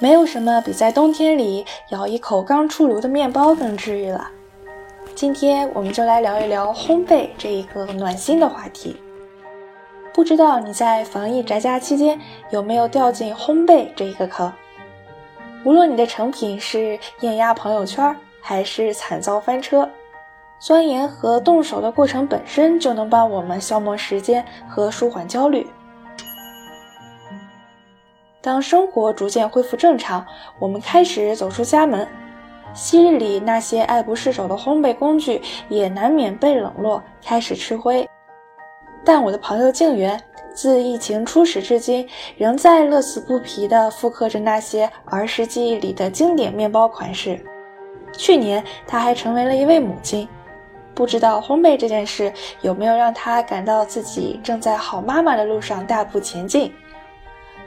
[0.00, 4.28] 没有什么比在冬天里咬一口刚出炉的面包更治愈了。
[5.14, 8.96] 今天我们就来聊一聊烘焙这一个暖心的话题。
[10.12, 14.52] 不知道你在防疫宅家期间有没有掉进烘焙这一个坑？
[15.64, 19.88] 无论你的成品是艳压朋友圈，还是惨遭翻车，
[20.58, 25.66] 钻研和动手的过程本身就能帮我们消磨时间和舒缓焦虑。
[28.44, 30.22] 当生活逐渐恢复正常，
[30.58, 32.06] 我们开始走出家门，
[32.74, 35.40] 昔日里那些爱不释手的烘焙工具
[35.70, 38.06] 也难免被冷落，开始吃灰。
[39.02, 40.22] 但我的朋友静媛
[40.54, 47.42] 自疫情初始至今，仍在乐此不疲地复刻着那些儿时记忆里的经典面包款式。
[48.12, 50.28] 去年，她还成为了一位母亲。
[50.94, 52.30] 不知道烘焙这件事
[52.60, 56.70] 有没有让她感到自己正在好妈妈的路上大步前进？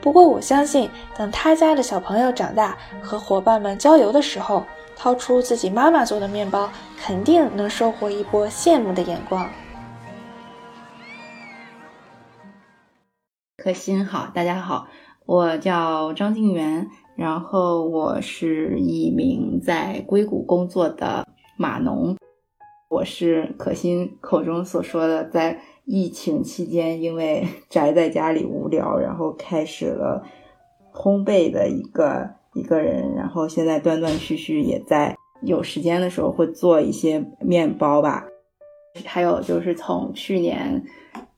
[0.00, 4.64] 不过我相信，等他家的小朋友长大，和伙伴们郊游的时候，
[4.96, 9.50] 掏出自己妈妈做的面包，肯定能收获一波羡慕的眼光。
[13.56, 14.86] 可心好，大家好，
[15.26, 21.26] 我叫张静媛，然后我是一名在硅谷工作的
[21.56, 22.16] 码农，
[22.88, 25.60] 我是可心口中所说的在。
[25.90, 30.22] 疫情期间，因为宅在家里无聊，然后开始了
[30.92, 38.26] 烘焙的一个一个人，然后现在断断续续也在有时间的时候会做一些面包吧。
[39.06, 40.84] 还有就是从去年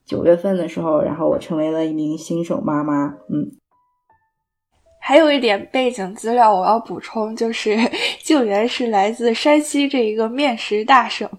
[0.05, 3.05] 九月份的时候，然后我成为了一名新手妈妈。
[3.29, 3.51] 嗯，
[4.99, 7.77] 还有一点背景资料我要补充，就是
[8.21, 11.29] 救援是来自山西这一个面食大省。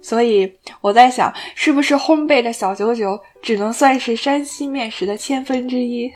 [0.00, 6.12] 所以我在想，是不是烘焙的小九九只能算是山西面食的千分之一？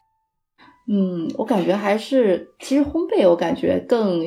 [0.89, 4.23] 嗯，我感觉还是，其实烘焙我感觉更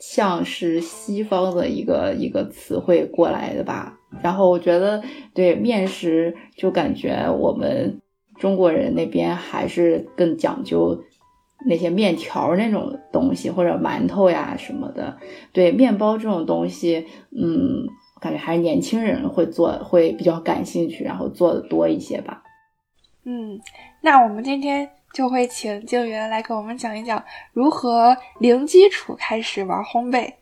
[0.00, 3.96] 像是西方的一个一个词汇过来的吧。
[4.22, 8.00] 然后我觉得，对面食就感觉我们
[8.38, 11.00] 中国人那边还是更讲究
[11.66, 15.16] 那些面条那种东西，或者馒头呀什么的。
[15.52, 17.86] 对面包这种东西，嗯。
[18.22, 22.40] 感觉还是年轻人会做，会比较感兴趣，然后做的多一些吧。
[23.24, 23.60] 嗯，
[24.00, 27.22] 那我们今天就会请静源来给我们讲一讲
[27.52, 30.32] 如何零基础开始玩烘焙。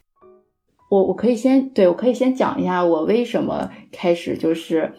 [0.90, 4.92] 我我可以先对我可以先讲一下我为什么开始就是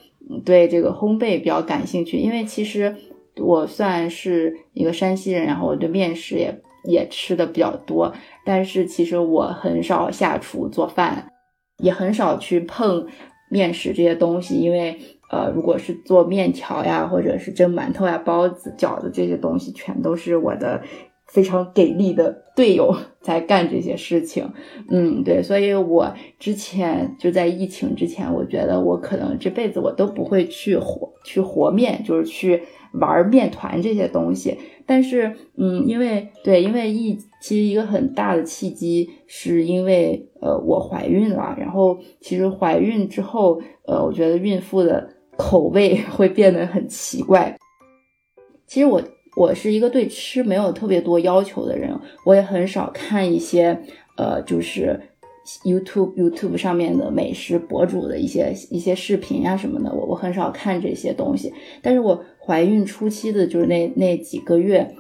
[0.44, 2.96] 对这个烘焙比较感兴趣，因为其实
[3.36, 8.14] 我算是一个山西人，然后我对面食也也吃的比较多，
[8.46, 11.28] 但是其实我很少下厨做饭。
[11.82, 13.08] 也很少去碰
[13.50, 14.98] 面食这些东西，因为
[15.30, 20.82] 呃，如果是做面条呀，或者是蒸馒头呀、包子、饺子这些东西，全都是我的
[21.28, 24.52] 非常给力的队友在干这些事情。
[24.90, 32.64] 嗯，对，所以我之前就在疫情之前，我觉得我可能这辈子我都不会去和去和面，就是去
[32.94, 34.58] 玩面团这些东西。
[34.86, 41.56] 但是，嗯，因为对，因为疫，其实一个很大的契机，是因为呃，我怀孕了。
[41.58, 45.08] 然后，其实怀孕之后，呃，我觉得孕妇的
[45.38, 47.56] 口味会变得很奇怪。
[48.68, 49.02] 其实我
[49.38, 53.80] 我是一个对吃没有特别多要求的人，我也很少看一些
[54.18, 55.00] 呃，就是
[55.64, 61.54] YouTube YouTube 上面的美食博主的一些一些视频呀什么的，我我很少看这些东西。
[61.82, 62.24] 但是我。
[62.44, 64.96] 怀孕初期的就是那那几个月，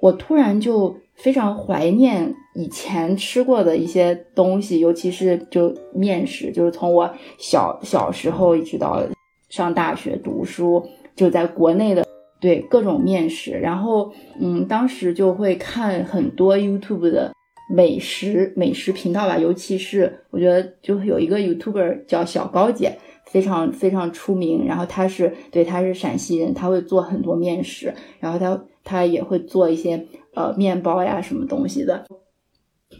[0.00, 9.02] 我突然就非常怀念以前吃过的一些东西，尤其是就面食，就是从我小小时候一直到
[9.48, 10.82] 上大学读书，
[11.14, 12.06] 就在国内的
[12.40, 17.32] 对各种面食，然后嗯，当时就会看很多 YouTube 的
[17.68, 22.98] 美食美食频道吧，尤其是我觉得就有一个 YouTuber 叫小高姐。
[23.26, 32.04] 非常非常出名，然后她是对她是陕西人，她会做很多面食，然后她她也会做一些呃面包呀什么东西的，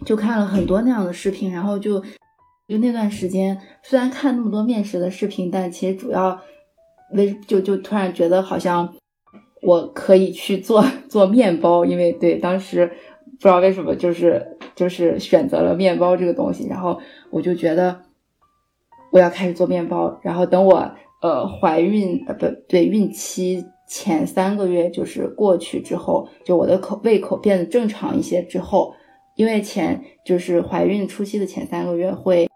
[0.04, 2.00] 就看了很多那样的视频，然后就
[2.68, 6.40] 就那段时间虽然看那么多面食的视频，但其实主要
[7.12, 8.94] 为就就突然觉得好像
[9.62, 12.86] 我可以去做做面包，因为对当时
[13.24, 17.00] 不知道为什么就是就是选择了面包这个东西，然后
[17.30, 18.02] 我就觉得。
[19.12, 20.90] 我要开始做面包，然后等我
[21.22, 28.92] 呃怀孕呃不对孕期前三个月就是过去之后，就我的口胃口变得正常一些之后，
[29.36, 32.48] 因为前就是怀孕初期的前三个月会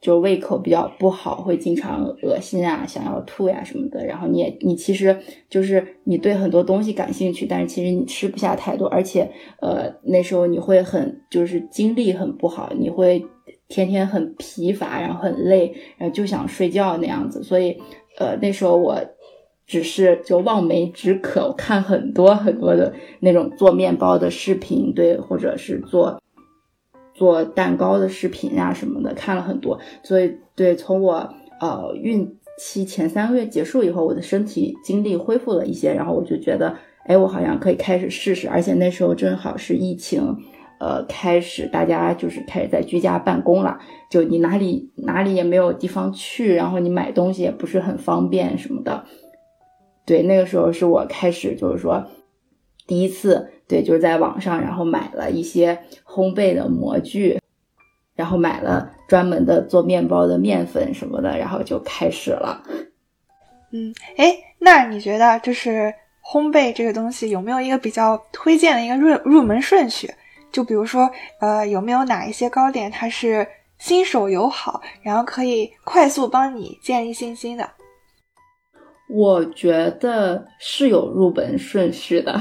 [0.00, 4.04] 就胃口比较不好，会经常恶心啊，想要吐呀什么的。
[4.04, 5.18] 然后你也你其实
[5.48, 9.28] 就是你对很多东西感兴趣，但是其实你吃不下太多，而且
[9.60, 13.24] 呃那时候你会很就是精力很不好，你会
[13.68, 17.42] 天天很疲乏，然后很累，然后就想睡觉那样子。
[17.42, 17.76] 所以
[18.18, 18.94] 呃那时候我
[19.66, 26.20] 只是就望梅止渴，我看很多很多的那种做面包的视频，对，或者是做。
[27.14, 31.32] 做蛋糕的视频啊什么的看了很多，所以对从我
[31.62, 36.76] 呃孕期前三个月结束以后，我的身体精力恢复了一些，然后我就觉得，
[37.06, 38.46] 哎，我好像可以开始试试。
[38.50, 40.36] 而且那时候正好是疫情，
[40.78, 43.78] 呃，开始大家就是开始在居家办公了，
[44.10, 49.06] 就你哪里哪里也没有地方去，然后你买东西也不是很方便什么的。
[50.06, 52.06] 对，那个时候是我开始就是说
[52.86, 53.52] 第一次。
[53.68, 57.40] 对，就是在网上，然后买了一些烘焙的模具，
[58.14, 62.62] 然后买了专门的做面包的面粉什么的，然后就开始了。
[63.72, 65.92] 嗯，哎，那你觉得就是
[66.22, 70.08] 烘焙这个东西有没有一个比较推荐的一个入入门顺序？
[70.52, 71.10] 就比如说，
[71.40, 73.44] 呃，有没有哪一些糕点它是
[73.78, 77.68] 新手友好，然后可以快速帮你建立信心的？
[79.08, 82.38] 我觉得是有入门顺序的。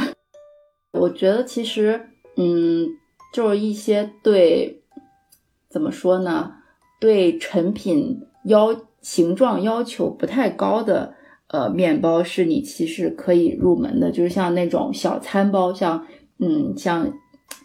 [0.92, 2.88] 我觉得其实，嗯，
[3.34, 4.82] 就是一些对，
[5.70, 6.54] 怎么说呢？
[7.00, 11.14] 对成品要形状要求不太高的，
[11.48, 16.08] 呃，面包是你其实可以入门的，就是像那种小餐包，像，
[16.40, 17.12] 嗯，像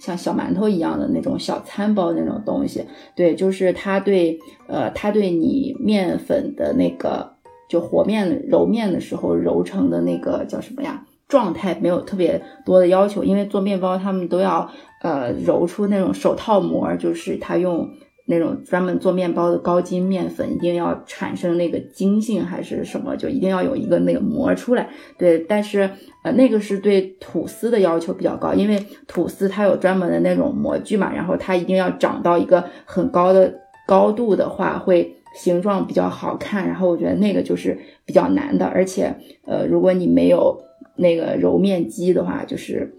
[0.01, 2.85] 像小馒头一样的那种小餐包那种东西。
[3.15, 7.37] 对，就是它对，呃，它对你面粉的那个，
[7.71, 11.07] 就和面揉面的时候揉成的那个叫什么呀？
[11.29, 14.69] 状态没有特别多的要求，因为做面包他们都要
[15.01, 17.89] 呃揉出那种手套膜，就是他用
[18.27, 24.89] 那种专门做面包的高筋面粉，一定要产生那个筋性还是什么，就一定要有一个那个膜出来。
[25.17, 25.89] 对，但是
[26.25, 33.55] 呃那个是对吐司的要求比较高，因为吐司它有专门的那种模具嘛，然后它一定要长到一个很高的
[33.87, 36.67] 高度的话，会形状比较好看。
[36.67, 40.61] 然后我觉得那个就是比较难的，而且呃如果你没有
[40.97, 42.95] 那个揉面机的话，就是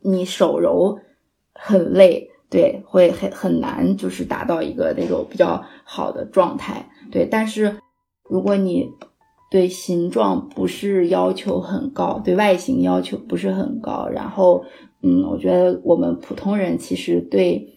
[0.00, 0.98] 你手揉
[1.54, 7.26] 很累，对，会很很难，就是达到一个那种比较好的状态，对。
[7.30, 7.76] 但是
[8.24, 8.88] 如果你
[9.50, 14.64] 对形状不是要求很高，对外形要求不是很高，然后，
[15.02, 17.74] 嗯，我觉得我们普通人其实对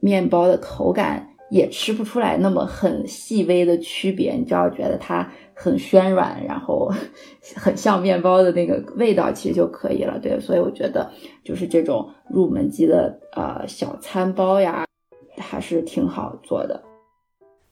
[0.00, 5.30] 面包的口感也吃不出来那么很细微的区别，你只要觉得它。
[5.54, 6.90] 很暄软，然后
[7.54, 10.18] 很像面包的那个味道，其实就可以了。
[10.18, 11.08] 对，所以我觉得
[11.44, 14.84] 就是这种入门级的呃小餐包呀，
[15.38, 16.82] 还是挺好做的。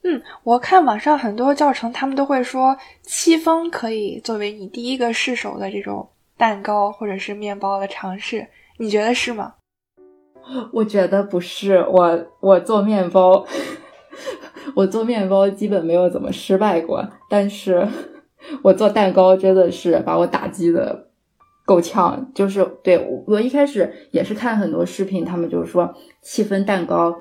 [0.04, 6.06] 嗯，我看网上很多教程，他们都会说戚风可以作为你第一个试手的这种
[6.36, 8.46] 蛋糕或者是面包的尝试，
[8.78, 9.54] 你觉得是吗？
[10.73, 13.47] 我觉得不是，我我做面包。
[14.75, 17.88] 我做面包基本没有怎么失败过，但是
[18.62, 21.08] 我做蛋糕真的是把我打击的
[21.64, 22.31] 够呛。
[22.35, 25.93] 就是对我一开始也是看很多视频，他们就是说
[26.23, 27.17] 戚风蛋糕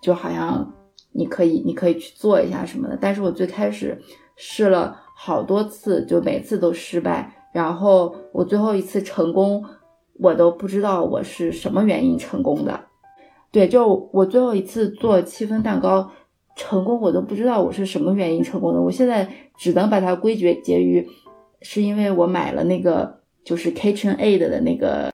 [0.00, 0.72] 就好像
[1.12, 4.00] 你可以你可以去做一下什么的，但是我最开始
[4.36, 7.32] 试了好多次，就每次都失败。
[7.52, 9.64] 然后我最后一次成功，
[10.18, 12.80] 我都不知道我是什么原因成功的。
[13.50, 16.10] 对，就我最后一次做戚风蛋糕。
[16.58, 21.06] 成功我都不知道我是什么原因成功的，我现在只能把它归结于，
[21.60, 25.12] 是因为我买了那个就是 Kitchen Aid 的那个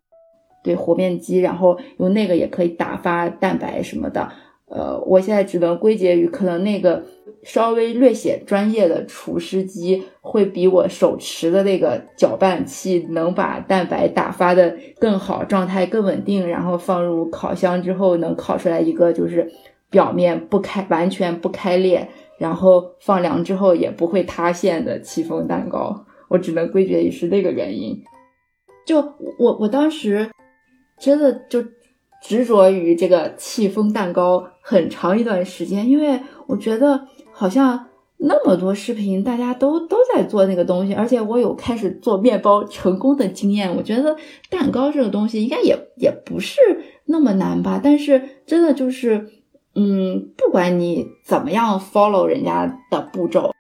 [0.63, 4.31] 对和面机，然后用那个也可以打发蛋白什么的。
[4.67, 7.03] 呃，我现在只能归结于可能那个
[7.43, 19.51] 稍微略显专业的厨师机会比我手持的那个搅拌器能把蛋白打发的更好，状态更稳定，然后放入烤箱之后能烤出来一个就是。
[19.93, 22.09] 表面不开，完全不开裂，
[22.39, 28.03] 然后放凉之后也不会塌陷的戚风蛋糕，我只能归结于是那个原因。
[28.87, 29.01] 就
[29.39, 30.31] 我我当时
[30.99, 31.63] 真的就
[32.23, 37.87] 执着于这个戚风蛋糕很长一段时间，因为我觉得好像
[38.19, 44.17] 那么多视频大家都都在做那个东西，而且我有开始做面包成功的经验，我觉得
[44.49, 46.61] 蛋糕这个东西应该也也不是
[47.07, 49.29] 那么难吧，但是真的就是。
[49.75, 53.55] 嗯，不管你怎么样 follow 人家的步骤，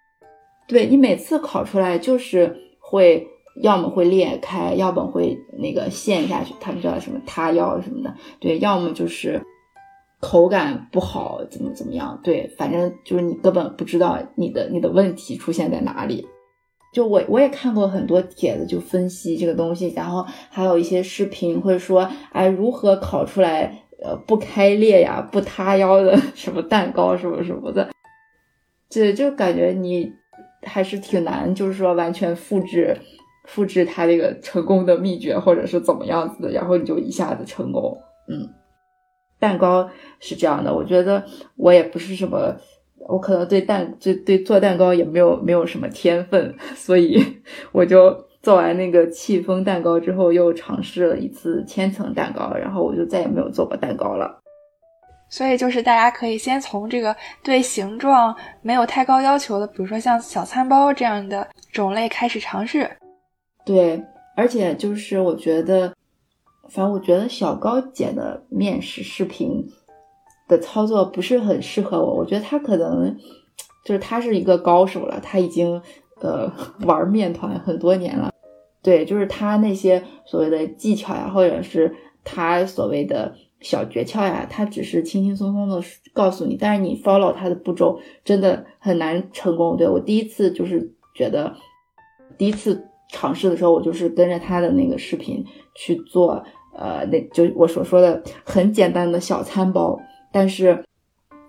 [0.68, 3.26] 对你每次烤出来就是会，
[3.62, 9.40] 要么会裂开，要么会那个陷下去，他们叫什么塌腰什么的，对，要么就是
[10.22, 12.18] 口感不好，怎么怎么样？
[12.22, 16.26] 对，反正就是你根本不知道你的你的问题出现在哪里。
[16.94, 27.88] 就我我也看过很多帖子，就分析这个东西，然后还有一些视频会说，哎，如何烤出来呃不开裂呀、不塌腰的 什么蛋糕什么什么的。
[28.88, 30.12] 对，就感觉你
[30.62, 32.96] 还是挺难，就是说完全复制
[33.46, 37.98] 复制它这个成功的秘诀，或者是怎么样子的，然后你就一下子成功。
[38.28, 38.48] 嗯，
[39.42, 41.20] 蛋糕是这样的，我觉得
[41.56, 42.56] 我也不是什么。
[43.08, 47.20] 我可能对蛋就对做蛋糕也没有没有什么天分， 所以
[47.72, 54.38] 我就做完那个戚风蛋糕之后，又尝试了一次千层蛋糕，然后我就再也没有做过蛋糕了。
[55.28, 58.32] 所以就是大家可以先从这个对形状
[58.62, 62.88] 没有太高要求的，比如说像小餐包这样的种类开始尝试。
[63.64, 64.00] 对，
[64.36, 65.92] 而且就是我觉得，
[66.72, 69.68] 反正我觉得小高姐的面食视频。
[70.48, 73.16] 的操作不是很适合我，我觉得他可能
[73.86, 75.80] 就是他是一个高手了，他已经
[76.20, 78.30] 呃玩面团很多年了，
[78.82, 85.80] 对，就是他那些所谓的技巧呀，或者是他所谓的小诀窍呀，他只是轻轻松松的
[86.12, 89.78] 告诉你，但是你 follow 他的步骤真的很难成功。
[89.78, 91.54] 对我第一次就是觉得
[92.36, 95.42] 第一次尝试的时候，我就是跟着他的那个视频
[95.74, 99.98] 去做，呃，那就我所说的很简单的小餐包。
[100.32, 100.82] 但是，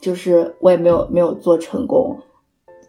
[0.02, 2.20] 就是我也没有没有做成功，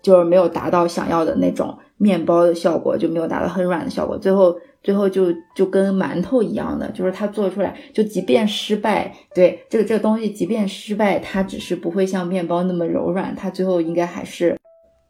[0.02, 4.18] 就是没有达到想要的那种面包的效果，就没有达到很软的效果。
[4.18, 14.58] 最后，最后就就跟馒头一样的，就是它做出来，就即便失败，对这个这个东西，即便失败，它只是不会像面包那么柔软，它最后应该还是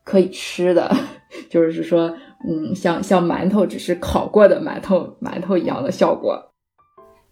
[0.04, 0.94] 可以吃的。
[1.48, 2.14] 就是说，
[2.46, 6.50] 嗯，像像馒头只是烤过的馒头馒头一样的效果。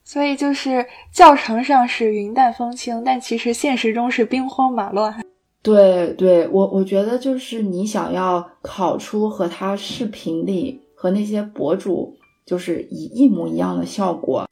[0.05, 5.15] 所以就是教程上是云淡风轻，但其实现实中是兵荒马乱。
[5.63, 14.45] 对对，我我觉得就是你想要考出和他视频里和那些博主就是一一模一样的效果，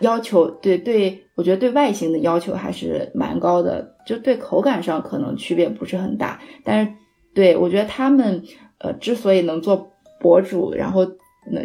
[0.00, 6.38] 要求对对，我觉得对外形的要求还是蛮高的，就对口感上可能区别不是很大。
[6.62, 6.92] 但是
[7.34, 8.44] 对我觉得他们
[8.78, 9.90] 呃之所以能做
[10.20, 11.06] 博主，然后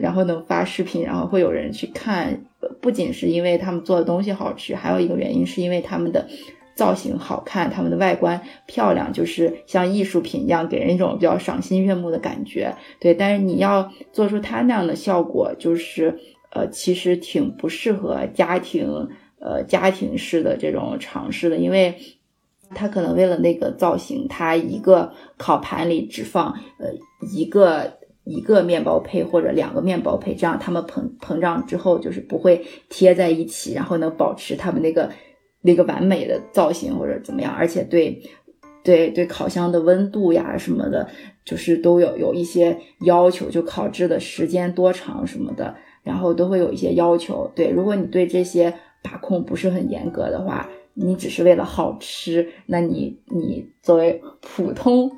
[0.02, 2.46] 然后能发视频，然后会有人去看。
[2.82, 6.28] 不仅是因为他们做的东西好吃，还有一个原因是因为他们的
[6.76, 12.74] 造型好看，他们的外观漂亮，就是像艺术品一样，给人一种比较赏心悦目的感觉。
[13.00, 16.18] 对，但是你要做出他那样的效果，就是
[16.52, 21.96] 呃，其实挺不适合家庭呃家庭式的这种尝试的，因为
[22.74, 26.90] 他可能为了那个造型，他一个烤盘里只放呃
[27.34, 28.00] 一个。
[28.24, 35.10] 一个面包胚或者两个面包胚，这样它们膨膨胀之后就是不会贴在一起，然后能保持它们那个
[35.62, 38.22] 那个完美的造型或者怎么样，而且对
[38.84, 41.08] 对对烤箱的温度呀什么的，
[41.44, 47.50] 就是都有有一些要求，就烤制的时间多长什么的，然后都会有一些要求。
[47.56, 50.70] 对，如果你对这些把控不是很严格的话。
[50.94, 55.10] 你只是为了好吃，那你你作为普通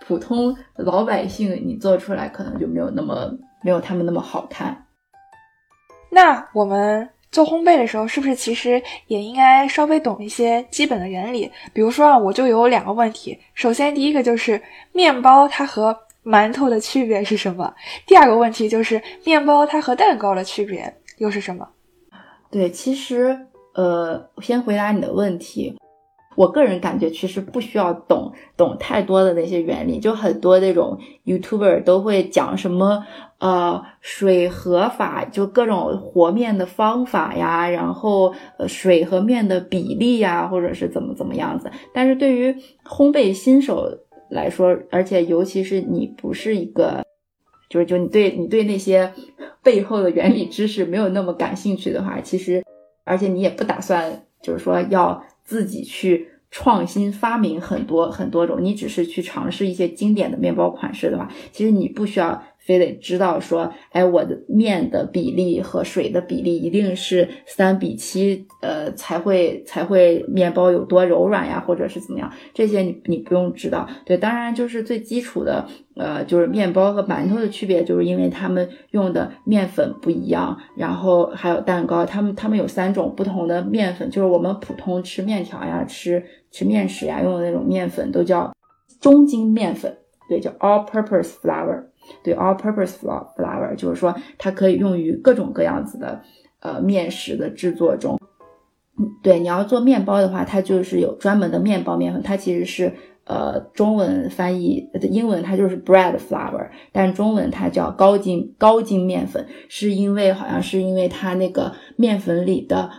[0.00, 4.86] 普通老百姓，你做出来可能就没有那么没有他们那么好看。
[6.10, 11.50] 那我们做烘焙的时候，是不是其实也应该稍微懂一些基本的原理？
[11.72, 13.38] 比如说啊，我就有两个问题。
[13.54, 14.60] 首先，第一个就是
[14.92, 17.74] 面包它和馒头的区别是什么？
[18.06, 21.66] 第二个问题就是面包它和蛋糕的区别又是什么？
[22.50, 23.46] 对，其实。
[23.74, 25.76] 呃，先回答你的问题。
[26.34, 29.98] 我个人感觉，其实不需要懂懂太多的那些原理。
[29.98, 33.04] 就很多那种 YouTuber 都会讲什么
[33.38, 41.70] 呃水和法，就各种和面的方法呀，然后呃水和面的比例呀，或者是怎么怎么样子。
[41.92, 42.50] 但是对于
[42.82, 43.86] 烘焙新手
[44.30, 47.04] 来说，而且尤其是你不是一个，
[47.68, 49.12] 就是就你对你对那些
[49.62, 52.62] 背后的原理知识没有那么感兴趣的话，其实。
[53.04, 62.42] 而且你也不打算，就是说要自己去创新发明很多很多种，你只是去尝试一些经典的面包款式的话，其实你不需要。
[62.64, 72.32] 非得知道说，哎，我的面的比例和水的比例一定是三比七，呃，才会才会面包有多柔软呀，或者是怎么样？
[72.54, 73.88] 这些你你不用知道。
[74.04, 75.66] 对，当然就是最基础的，
[75.96, 88.54] 呃，就是面包和馒头的区别，就是因为他们用的面粉不一样，然后还有蛋糕，他们他们有三种不同的面粉，就是我们普通吃面条呀、吃吃面食呀用的那种面粉都叫
[89.00, 91.86] 中筋面粉，对，叫 all-purpose flour。
[92.22, 96.22] 对，all-purpose flour 就是说它可以用于各种各样子的
[96.60, 98.18] 呃面食的制作中。
[99.22, 102.92] 对，你要做面包的话，它就是有专门的面包面粉，它其实是
[103.24, 112.90] 呃中文翻译的英文它就是 bread flour，但中文它叫高筋高筋面粉，是因为好像是因为它那个面粉里的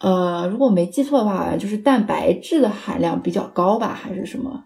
[0.00, 4.64] 呃，如果没记错的话，好像就是蛋白质的含量比较高吧，还是什么？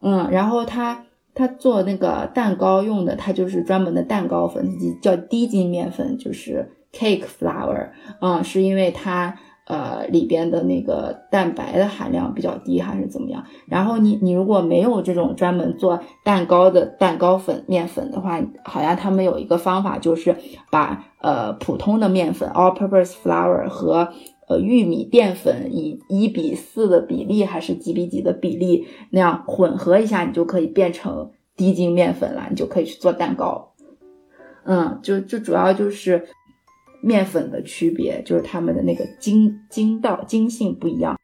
[0.00, 4.66] 嗯，然后它它做那个蛋糕用的，它就是专门的蛋糕粉，
[5.02, 7.88] 叫低筋面粉，就是 cake flour，
[8.20, 9.36] 嗯，是因为它。
[9.66, 13.42] 呃，里边的那个蛋白的含量比较低，还是怎么样？
[13.66, 20.36] 然后你你如果没有这种专门做蛋糕的蛋糕粉面粉的话，好像他们有一个方法，就是
[20.70, 24.12] 把呃普通的面粉 all-purpose flour 和
[24.48, 33.72] 呃玉米淀粉以一比四的比例，还是几比几的比例那样混合一下，你就可以变成低筋面粉了，你就可以去做蛋糕。
[34.64, 36.26] 嗯，就就主要就是。
[37.06, 41.18] 面粉的区别就是它们的那个筋筋道筋性不一样，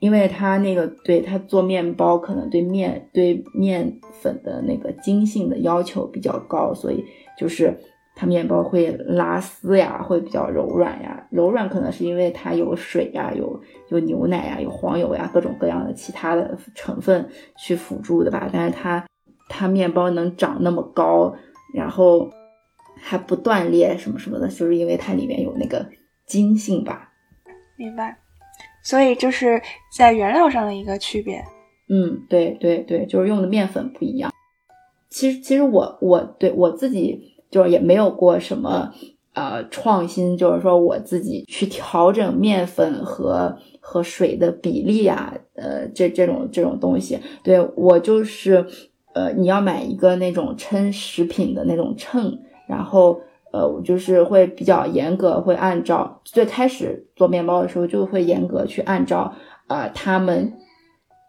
[0.00, 7.04] 因为它那个对它做面包可能对面对面粉的那个筋性的要求比较高，所以
[7.38, 7.78] 就是
[8.16, 11.28] 它面包会拉丝呀，会比较柔软呀。
[11.30, 18.50] 柔软可能是因为它有水呀，有有牛奶呀，有黄油呀，各种各样的其他的成分去辅助的吧。
[18.52, 19.06] 但是它
[19.48, 21.36] 它面包能长那么高，
[21.72, 22.28] 然后。
[22.98, 25.86] 还不断裂什么什么的，就是因为它里面有那个
[26.24, 27.12] 筋性吧。
[27.76, 28.16] 明白，
[28.82, 29.60] 所以就是
[29.94, 31.44] 在原料上的一个区别。
[31.90, 34.32] 嗯，对对对，就是用的面粉不一样。
[35.10, 38.92] 其实其实我我对我自己就是也没有过什么
[39.34, 48.66] 呃创新，就是说我自己去调整面粉和和水的比例啊，呃这这种这种东西，对我就是
[49.14, 52.38] 呃你要买一个那种称食品的那种秤。
[52.68, 53.20] 然后，
[53.52, 59.32] 呃，我就是会比较严格，会按照最开始做面包的时候就会严格去按照，
[59.68, 60.52] 呃，他们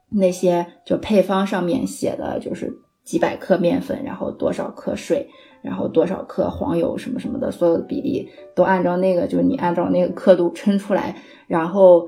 [0.09, 5.29] 那些就配方上面写的，就是几百克面粉，然后多少克水，
[5.61, 11.15] 然后多少克黄油什么什么的，所有的比例都按照那个，就是你按照那个刻度称出来，
[11.47, 12.07] 然后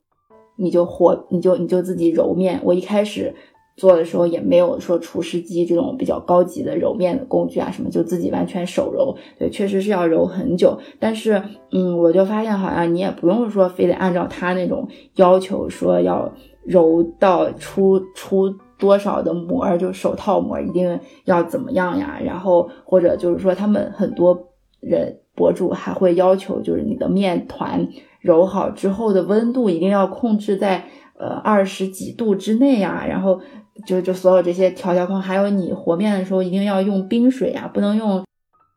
[0.55, 2.59] 你就和，你就你就自己揉面。
[2.63, 3.33] 我一开始。
[3.77, 9.15] 做的时候也没有说厨师机这种比较高级的揉面的工具啊什么，就自己完全手揉。
[9.37, 10.77] 对，确实是要揉很久。
[10.99, 14.85] 但是，嗯，我就发现好像你也不用说非得按照他那种
[15.15, 16.29] 要求，说要
[16.65, 22.19] 揉到出出多少的膜，就手套膜一定要怎么样呀？
[22.23, 27.87] 然后或者就是说，他们很多人博主还会要求，就是你的面团
[28.21, 30.85] 揉好之后的温度一定要控制在
[31.19, 33.39] 呃二十几度之内呀，然后。
[33.87, 38.21] 就就所有这些条条框，还有你和面的时候一定要用冰水呀，不能用，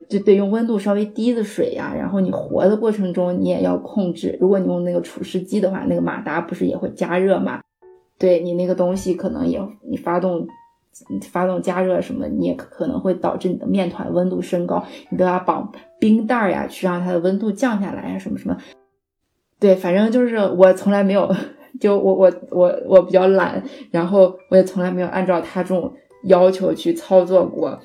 [0.09, 1.93] 就得用温度稍微低的水呀。
[1.93, 7.61] 然后你和的过程中你也要控制，如果你用那个除湿机的话，那个马达不是也会加热嘛？
[8.23, 10.47] 对你那个东西可能也你发动
[11.33, 18.57] 发动加热什么，你也可能会导致你的面团温度升高，你都要绑冰袋呀，去让它的温度降下来啊，什么什么。
[19.59, 21.35] 对，反正就是我从来没有。
[21.81, 25.91] 就我我我我比较懒，然后我也从来没有按照他这种
[26.25, 27.81] 要求去操作过，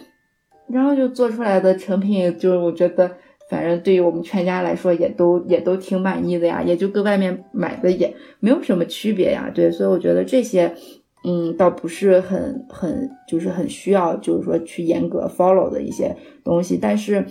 [0.67, 3.09] 然后就做出来的成品，就是我觉得
[3.49, 9.51] 反正对于我们全家来说也都也都挺满意的呀，也就跟外面买的也没有什么区别呀。
[9.53, 10.73] 对，所以我觉得这些，
[11.23, 17.25] 嗯，倒不是很很就是很需要就是说去严格 follow 的一些东西，但是，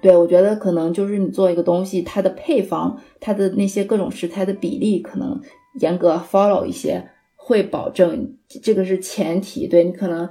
[0.00, 5.40] 对我觉得可能就是你做一个东西，它的配方，它的那些各种食材的比例可能。
[5.78, 9.68] 严格 follow 一些，会保证这个是前提。
[9.68, 10.28] 对你可能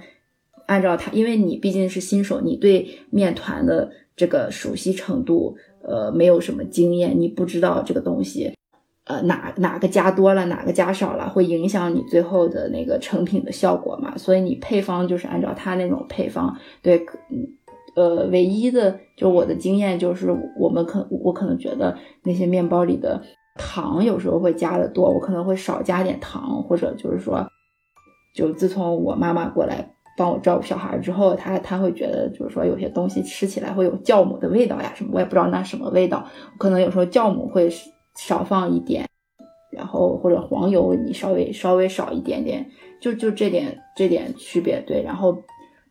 [0.65, 8.53] 按照它，因为你毕竟是新手，你对面团的这个熟悉程度，呃，没有什么经验，你不知道这个东西，
[9.05, 14.17] 呃，哪哪个加多了，哪个加少了，会影响你最后的那个成品的效果嘛？
[14.17, 16.53] 所以你配方就是按照它那种配方。
[16.82, 17.05] 对，
[17.95, 20.27] 呃，唯一的就我的经验就是，
[20.60, 23.23] 我们可我可能觉得那些面包里的。
[23.62, 27.45] 糖有时候会加的多，我可能会少加点糖，或者就是说，
[28.34, 36.27] 就自从我妈妈过来帮我照顾小孩之后，他他会觉得就是说有些东西吃起来会有酵母的味道呀什么，我也不知道那什么味道，
[36.58, 37.71] 可能有时候酵母会
[38.15, 39.08] 少放一点，
[39.71, 45.41] 然后或者黄油你稍微稍微少一点点，就就这点这点区别对，然后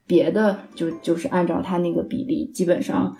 [0.06, 3.16] 别的就就是按照它那个比例，基本上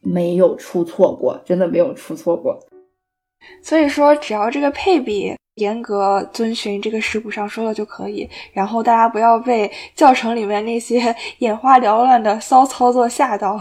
[0.00, 2.58] 没有出错过，真的没有出错过。
[3.62, 13.58] 所以说，只要这个配比严格遵循这个食谱上说的就可以，然后大家不要被教程里面那些眼花缭乱的骚操作吓到。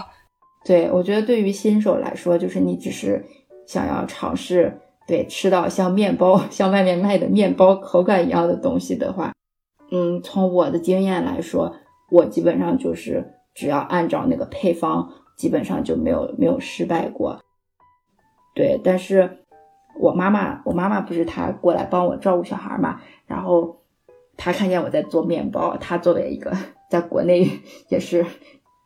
[0.63, 3.23] 对，我觉得对于新手来说，就是你只是
[3.67, 9.33] 想要尝试对，吃到像面包、 像外面卖的面包口感一样的东西的话，
[9.91, 11.73] 嗯，从我的经验来说，
[12.09, 17.39] 我基本上就是只要按照那个配方，基本上就没有没有失败过。
[18.55, 19.44] 对，但是
[19.97, 23.81] 我妈妈，我妈妈不是她过来帮我照顾小孩嘛，然后
[24.37, 26.51] 她看见我在做面包，她作为一个
[26.89, 27.49] 在国内
[27.89, 28.25] 也是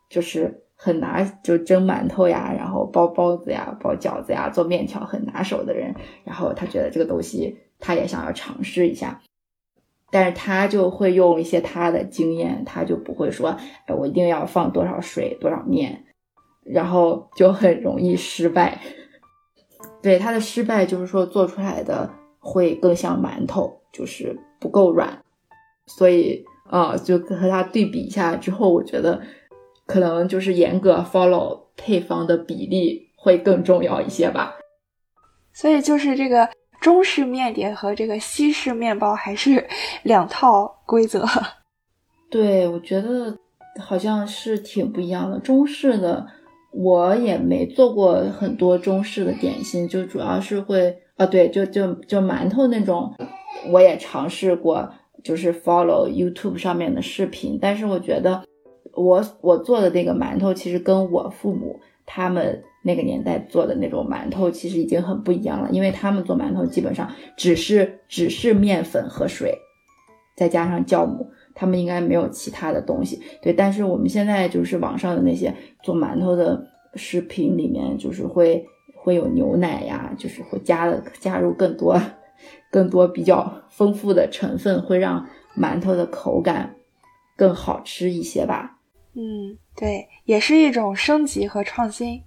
[0.09, 5.93] 就是很拿就蒸馒头呀，然后包包子呀、包饺子呀、做面条很拿手的人，
[6.23, 9.19] 然后她觉得这个东西她也想要尝试一下，
[10.11, 16.05] 但是她就会用一些她的经验，她就不会说，哎，我一定要放多少水、多少面，
[16.63, 18.79] 然后就很容易失败。
[20.01, 22.09] 对它的失败，就是说做出来的
[22.39, 25.21] 会更像馒头，就是不够软，
[25.87, 29.21] 所以啊，就和它对比一下之后，我觉得
[29.85, 34.55] 可能就是严格 follow 配方的比例会更重要一些吧。
[35.51, 39.67] 所以就是这个中式面点和这个西式面包还是
[40.03, 41.25] 两套规则。
[42.29, 43.37] 对，我觉得
[43.81, 46.25] 好像是挺不一样的，中式的。
[46.71, 53.13] 我也没做过很多中式的点心，就主要是会啊，对，就就就馒头那种，
[53.71, 54.89] 我也尝试过，
[55.23, 57.57] 就是 follow YouTube 上面的视频。
[57.61, 58.43] 但是我觉得
[58.93, 65.69] 我我做的那个馒头，其实跟我父母他们那个年代做的那种馒头，其实已经很不一样了。
[65.71, 69.57] 因为他们做馒头基本上只是只是面粉和水，
[70.37, 71.31] 再加上酵母。
[71.59, 73.51] 他们应该没有其他的东西，对。
[73.51, 82.01] 但是我们现在就是网上的那些做馒头的视频里面，就是会会有牛奶呀，就是会加的加入更多
[82.71, 86.77] 更多比较丰富的成分，会让馒头的口感
[87.35, 88.77] 更好吃一些吧。
[89.15, 92.23] 嗯，对，也是一种升级和创新。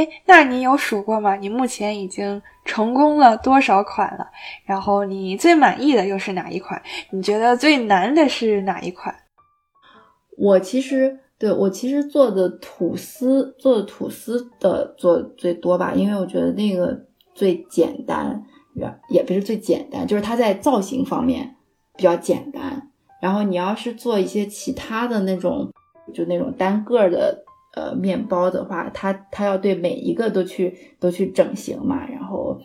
[0.00, 1.36] 哎，那你有数过吗？
[1.36, 4.26] 你目前已经成功了多少款了？
[4.64, 6.80] 然后你最满意的又是哪一款？
[7.10, 9.14] 你觉得最难的是哪一款？
[10.38, 16.98] 我其实对我其实做的吐司做的吐司的做最多吧，因为我觉得那个
[17.34, 18.42] 最简单，
[19.10, 21.56] 也不是最简单，就是它在造型方面
[21.94, 22.90] 比较简单。
[23.20, 25.70] 然后你要是做一些其他的那种，
[26.14, 27.44] 就那种单个的。
[27.72, 32.60] 呃，面包的话，它它要对每一个都去都去整形嘛，然后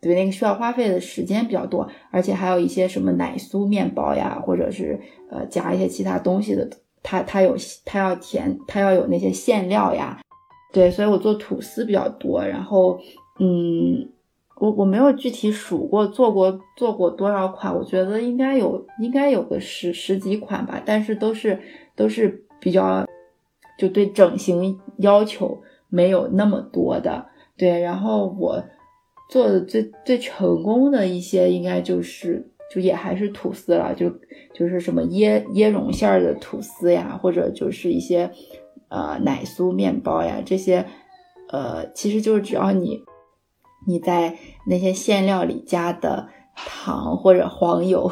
[0.00, 6.70] 对那个需要花费的时间比较多，而且还有一些什么奶酥面包呀，或者是呃加一些其他东西的，
[7.02, 10.20] 它它有它要填，它要有那些馅料呀，
[10.72, 12.96] 对，所以我做吐司比较多，然后
[13.40, 14.08] 嗯，
[14.60, 21.58] 我我没有具体数过做过做过多少款，我觉得应该有应该有个十十几款吧，但是都是
[21.96, 23.04] 都是比较。
[23.78, 28.62] 就对整形要求没有那么多的，对，然后我
[29.30, 34.10] 做的最最成功的一些，应该就是就也还是吐司了，就
[34.52, 38.30] 就是什么椰椰蓉馅儿的吐司呀，或者就是一些
[38.88, 40.86] 呃奶酥面包呀，这些
[41.50, 43.00] 呃其实就是只要你
[43.86, 48.10] 你在那些馅料里加的糖或者黄油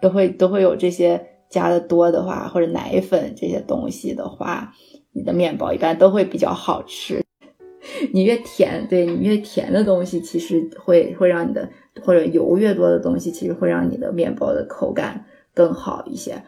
[0.00, 4.72] 都会都会有这些加的多的话，或者奶粉这些东西的话。
[5.12, 7.22] 你的面包一般都会比较好吃，
[8.12, 11.68] 你越甜，对你越甜的东西，其实会会让你的
[12.02, 16.42] 或者油越多的东西，其实会让你的面包的口感更好一些。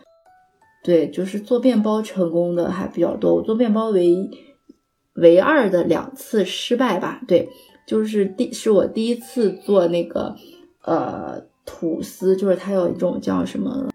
[0.82, 4.30] 对，就是做面包成功的还比较多，我做面包唯
[5.14, 7.22] 唯二的两次失败吧。
[7.26, 7.48] 对，
[7.86, 10.36] 就是第是我第一次做那个
[10.84, 13.88] 呃吐司，就是它有一种叫什么。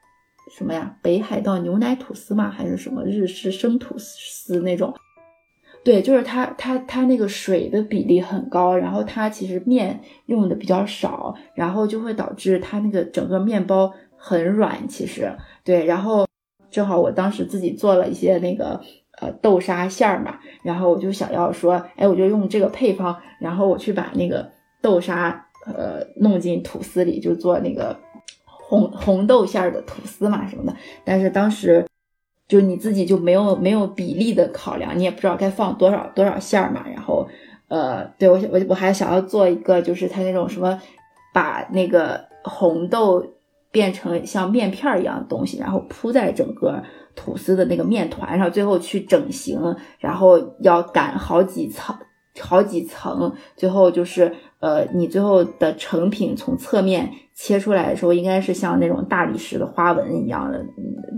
[0.50, 0.98] 什么呀？
[1.02, 2.50] 北海道牛奶吐司吗？
[2.50, 4.94] 还是什么日式生吐司那种？
[5.84, 14.88] 对，就是它，它，它那个水的比例很高，然后它其实面用的比较少，然后就会导致它那个整个面包很软。
[14.88, 15.32] 其实，
[15.64, 16.28] 对，然后
[16.70, 18.82] 正好我当时自己做了一些那个
[19.22, 27.98] 呃豆沙馅儿嘛，然后我就想要说，哎，我就用这个配方，然后我去把那个豆沙呃弄进吐司里，就做那个。
[28.70, 31.84] 红红豆馅儿的吐司嘛什么的，但是当时
[32.48, 36.86] 就你自己就没有没有比例的考量，你也不知道该放多少多少馅儿嘛。
[36.88, 37.28] 然后，
[37.68, 40.80] 呃，对我我我还想要做一个，就是它那种什么，
[41.34, 43.26] 把那个红豆
[43.72, 46.84] 变成像面片一样的东西，然后铺在整个
[47.16, 49.60] 吐司的那个面团上，最后去整形，
[49.98, 51.96] 然后要擀好几层。
[52.40, 60.66] 好几层，最后就是呃，你最后的成品从侧面切出来的时候，应该是像那种大理石的花纹一样的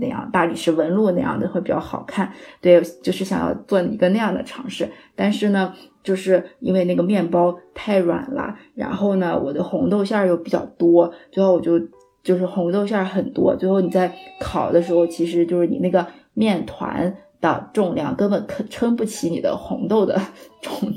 [0.00, 2.32] 那样大理石纹路那样的会比较好看。
[2.60, 11.78] 对，就是想要做一个那样的尝试，但是呢，就是因为那个面包太软了，然后呢，我的红豆馅儿又比较多，最后我就
[12.22, 20.18] 就是红豆馅儿很多，最后你在烤的时候，其实就是你那个面团的重量根本可撑不起你的红豆的
[20.62, 20.90] 重。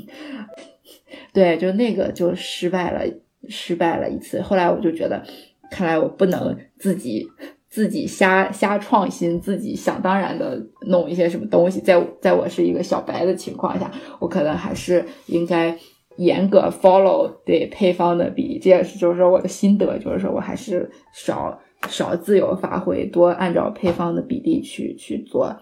[1.34, 3.04] 对，就那个就失败了，
[3.50, 4.40] 失败了一次。
[4.40, 5.22] 后来我就觉得，
[5.70, 7.28] 看来我不能自己
[7.68, 11.78] 自己瞎瞎创新，自己想当然的弄一些什么东西。
[11.80, 15.76] 在在我是一个小白的情况下，我可能还是应该
[16.16, 18.58] 严格 follow 对配方的比例。
[18.58, 25.54] 这也是就是说我的心得，就是说我还是少少自由发挥，多按照配方的比例去去做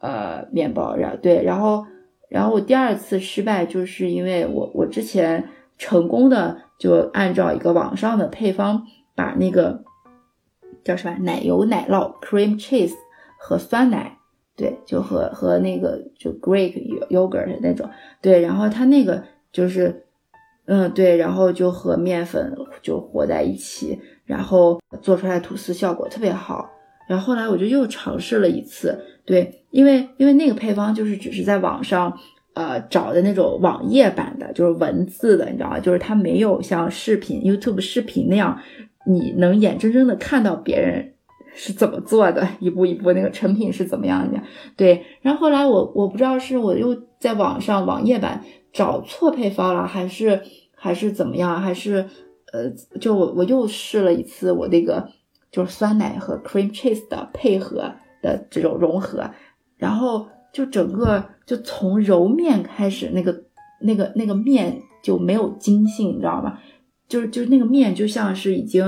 [0.00, 0.96] 呃面包。
[0.96, 1.86] 然对，然后。
[2.30, 8.86] 然后我第二次失败，就是因为我我之前成功的就按照一个网上的配方，
[9.16, 9.82] 把那个
[10.84, 12.94] 叫什么奶油奶酪 cream cheese
[13.36, 14.16] 和酸奶，
[14.54, 16.72] 对，就和和那个就 Greek
[17.08, 17.90] yogurt 那种，
[18.22, 20.06] 对，然后它那个就是，
[20.66, 26.70] 嗯，对，然后就和面粉就和在一起，然后做出来吐司效果特别好。
[27.10, 32.16] 然后后来我就又尝试了一次，对，因为因为那个配方就是只是在网上
[32.54, 35.80] 呃找的那种网页版的，就是文字的，你知道吗？
[35.80, 38.56] 就是它没有像视频 YouTube 视频那样，
[39.08, 41.14] 你能眼睁睁的看到别人
[41.52, 44.40] 是怎么做的，一步一步那个成品是怎么样的。
[44.76, 50.40] 对，然后后来我我不知道是我又在网上网页版找错配方了，还是
[50.76, 52.06] 还是怎么样，还是
[52.52, 52.70] 呃，
[53.00, 55.08] 就我我又试了一次我那个。
[55.50, 59.28] 就是酸奶和 cream cheese 的配合的这种融合，
[59.76, 63.44] 然后就整个就从揉面开始，那个
[63.80, 66.58] 那个那个面就没有筋性，你知道吗？
[67.08, 68.84] 就是就是那个面就像是已经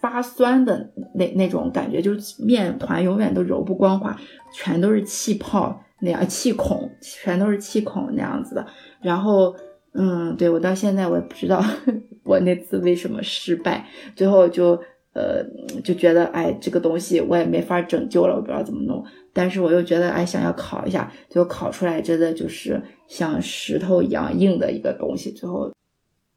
[0.00, 4.16] 发酸的那那种感觉，就是面团永远都揉不光滑，
[4.52, 8.64] 全都是气泡那样气孔，全都是气孔那样子的。
[9.00, 9.56] 然后，
[9.94, 11.64] 嗯，对我到现在我也不知道
[12.22, 14.80] 我那次为什么失败，最后就。
[15.12, 15.44] 呃，
[15.82, 19.04] 就觉得哎，这个东西我也没法拯救了，我不知道怎么弄。
[19.32, 25.32] 但是我又觉得哎，想要烤一下，就烤出来真的就是像石头一样硬的一个东西。
[25.32, 25.72] 最后，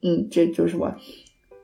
[0.01, 0.93] 嗯，这就是我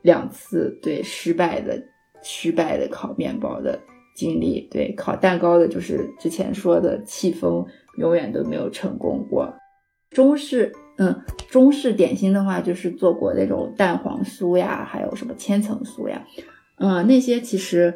[0.02, 1.82] 两次对失败的
[2.22, 3.78] 失败的烤面包的
[4.14, 4.68] 经历。
[4.70, 7.66] 对烤蛋糕的，就是之前说的戚风，
[7.98, 9.52] 永远都没有成功过。
[10.10, 16.24] 中式，嗯，中式点心的话，就是做过那种蛋黄酥呀，还有什么千层酥呀。
[16.82, 17.92] 嗯，那些其实，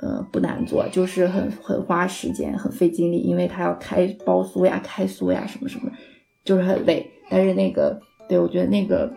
[0.00, 5.88] 呃，不难做，就是很很花时间，很费精力，因为它要开包酥呀、开酥呀什么什么，
[6.44, 7.08] 就是很累。
[7.30, 9.14] 但是那个，对我觉得那个，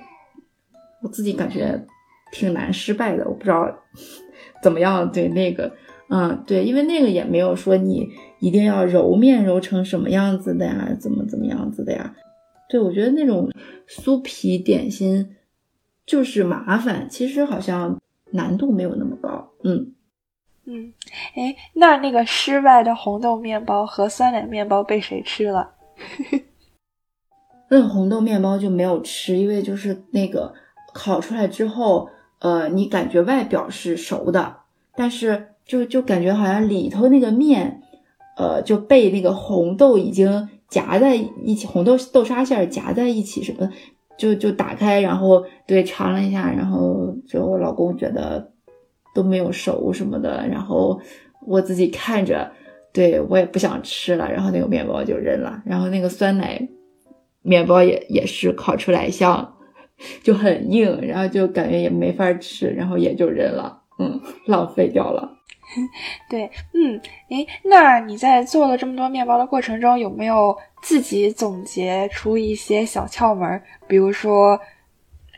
[1.02, 1.84] 我自己感觉
[2.32, 3.68] 挺难失败的，我不知道
[4.62, 5.12] 怎么样。
[5.12, 5.74] 对那个，
[6.10, 8.08] 嗯，对，因为那个也没有说你
[8.40, 12.16] 一定要揉面揉成什么样子的呀，怎么怎么样子的呀。
[12.70, 13.50] 对我觉得那种
[13.88, 15.36] 酥皮点心
[16.06, 17.99] 就是麻烦，其实好像。
[18.32, 19.94] 难度没有那么高，嗯
[20.66, 20.94] 嗯，
[21.36, 25.72] 哎，那那个失败的红豆面包和酸奶面包被谁吃了？
[27.70, 30.54] 那 个红豆面包就没有吃，因为就是那个
[30.94, 34.58] 烤出来之后，呃，你感觉外表是熟的，
[34.96, 37.82] 但是就就感觉好像里头那个面，
[38.38, 43.72] 呃，就被那个红豆已经夹在一起，红豆豆沙馅夹在一起什么。
[44.20, 48.52] 就就打开，然后对尝了一下，然后就我老公觉得
[49.16, 51.00] 都没有熟什么的，然后
[51.48, 52.52] 我自己看着，
[52.92, 56.68] 对我也不想吃了，然后那个面包就扔了，然后那个酸奶
[57.42, 59.56] 面包也也是烤出来像
[60.22, 65.39] 就很硬，然后就感觉也没法吃，然后也就扔了，嗯，浪费掉了。
[66.30, 73.62] 对，嗯，诶，那你在做了这么多面包的过程中，有没有自己总结出一些小窍门？
[73.88, 74.60] 比如说，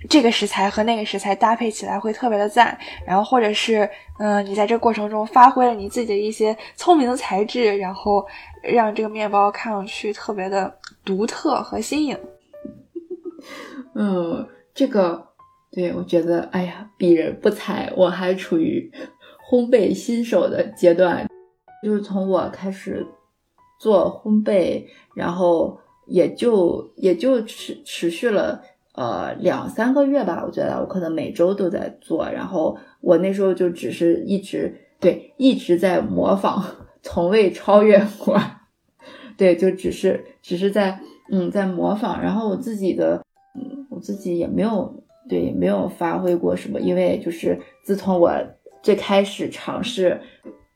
[0.10, 3.90] 这个食材和那个食材搭配起来会特别的赞，然后或者是，
[4.20, 8.26] 嗯，你在这过程中发挥了你自己的一些聪明的才智，然后
[8.64, 12.18] 让这个面包看上去特别的独特和新颖。
[13.96, 15.28] 嗯，这个，
[15.72, 18.90] 对我觉得，哎呀，鄙人不才，我还处于。
[19.52, 21.28] 烘焙新手的阶段，
[21.84, 23.06] 就是从我开始
[23.78, 28.64] 做烘焙，然后也就也就持持续了
[28.96, 30.42] 呃两三个月吧。
[30.46, 36.64] 我觉得我可能每周都在做，然后我那时候就只是一直对一直在模仿，
[37.04, 38.40] 从未超越过。
[39.36, 40.98] 对，就只是只是在
[41.30, 43.22] 嗯在模仿，然后我自己的
[43.56, 48.32] 嗯我自己也没有对没有发挥过什么，因为就是自从我。
[48.82, 50.20] 最开始尝试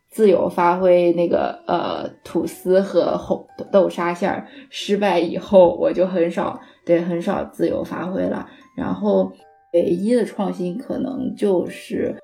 [0.09, 8.47] 自由发挥那个呃吐司和红豆沙馅儿失败以后，我就很少对很少自由发挥了。
[8.77, 9.31] 然后
[9.73, 12.15] 唯一的创新可能就是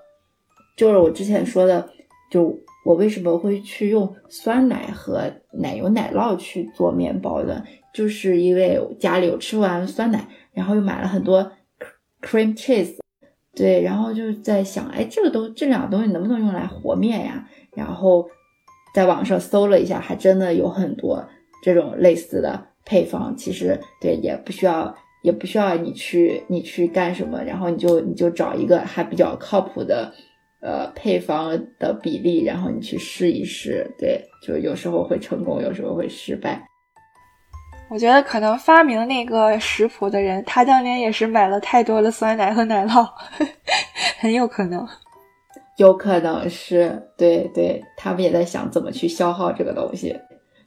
[0.78, 1.90] 就是我之前说的，
[2.30, 7.62] 就我为什么会去用酸奶和奶油奶酪去做面包的，
[7.94, 11.52] 就是因为家里有吃完酸奶，然后又买了很多
[12.22, 12.96] cream cheese，
[13.54, 17.48] 对，然后就在想，哎，这个东这两个东西能不能用来和面呀？
[17.76, 18.30] 然后
[18.94, 21.28] 在网上搜了一下，还真的有很多
[21.62, 23.36] 这种类似的配方。
[23.36, 30.14] 其实对，也不需要，也不需要你去你去干什么，然后你就你就找一个还比较靠谱的
[30.62, 33.86] 呃配方的比例，然后你去试一试。
[33.98, 36.66] 对，就有时候会成功，有时候会失败。
[37.92, 43.06] 我觉得可能发明那个食谱的人，他当年也是买了太多的酸奶和奶酪，
[44.18, 44.88] 很有可能。
[45.76, 50.18] 有可能是对对，他们也在想怎么去消耗这个东西。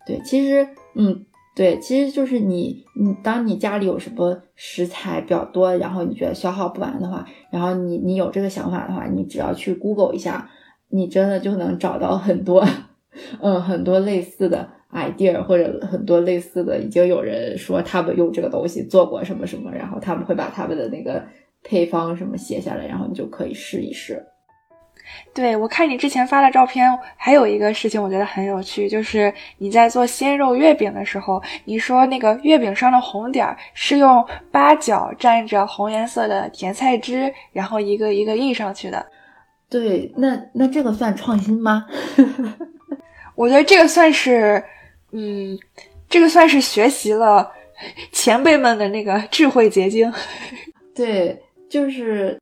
[0.06, 1.24] 对，其实，嗯，
[1.56, 10.50] 对，其实就是你，你当你家里有什么食材比较多，然后你觉得消耗不完的话，然后你你有这个想法的话，你只要去 Google 一下，
[10.90, 12.62] 你真的就能找到很多，
[13.40, 21.22] 嗯，很多类似的 idea 或者很多类似的，已经有人说他们用这个东西做过什么什么，然后他们会把他们的那个
[21.62, 24.24] 配方什么写下来，然后你就可以试一试。
[25.34, 39.04] 对，我看你之前发的照片，还有一个事情我觉得很有趣，就是你在做鲜肉月饼的时候，你说那个月饼上的红点儿是用八角蘸着红颜色的甜菜汁，然后一个一个印上去的。
[39.68, 41.84] 对，那那这个算创新吗？
[43.36, 44.62] 我觉得这个算是，
[45.14, 45.58] 嗯，
[46.08, 47.50] 这个算是学习了
[48.12, 50.12] 前辈们的那个智慧结晶。
[50.94, 52.38] 对，就是。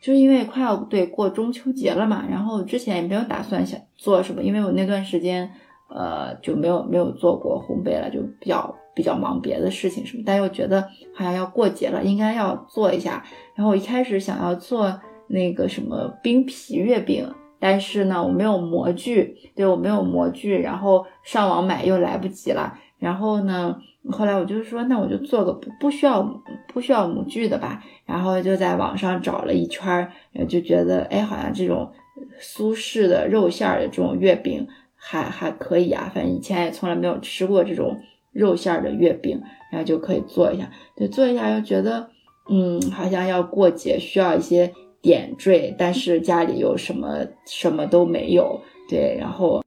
[0.00, 5.50] 就是因为快要对过中秋节了嘛，然后之前也没有打算想做什么，因为我那段时间
[5.88, 10.82] 呃就没有没有做过烘焙了，就比较比较忙别的事情什么，但又觉得
[11.14, 13.24] 好像要过节了，应该要做一下。
[13.54, 17.26] 然后我一开始想要做那个什么冰皮月饼，
[17.64, 23.76] 但是呢我没有模具，对我没有模具，然后上网买又来不及了，然后呢。
[24.12, 26.22] 后来我就说，那我就做个不不需要
[26.68, 27.82] 不需要模具的吧。
[28.04, 30.06] 然后就在网上找了一圈，
[30.46, 31.90] 就觉得哎，好像这种
[32.38, 36.12] 苏式的肉馅儿的这种月饼还还可以啊。
[36.14, 37.98] 反正以前也从来没有吃过这种
[38.30, 39.40] 肉馅儿的月饼，
[39.72, 40.70] 然后就可以做一下。
[40.94, 42.10] 对，做一下又觉得，
[42.50, 44.70] 嗯，好像要过节需要一些
[45.04, 48.60] 点缀，但是家里又什么什么都没有。
[48.88, 49.62] 对，然后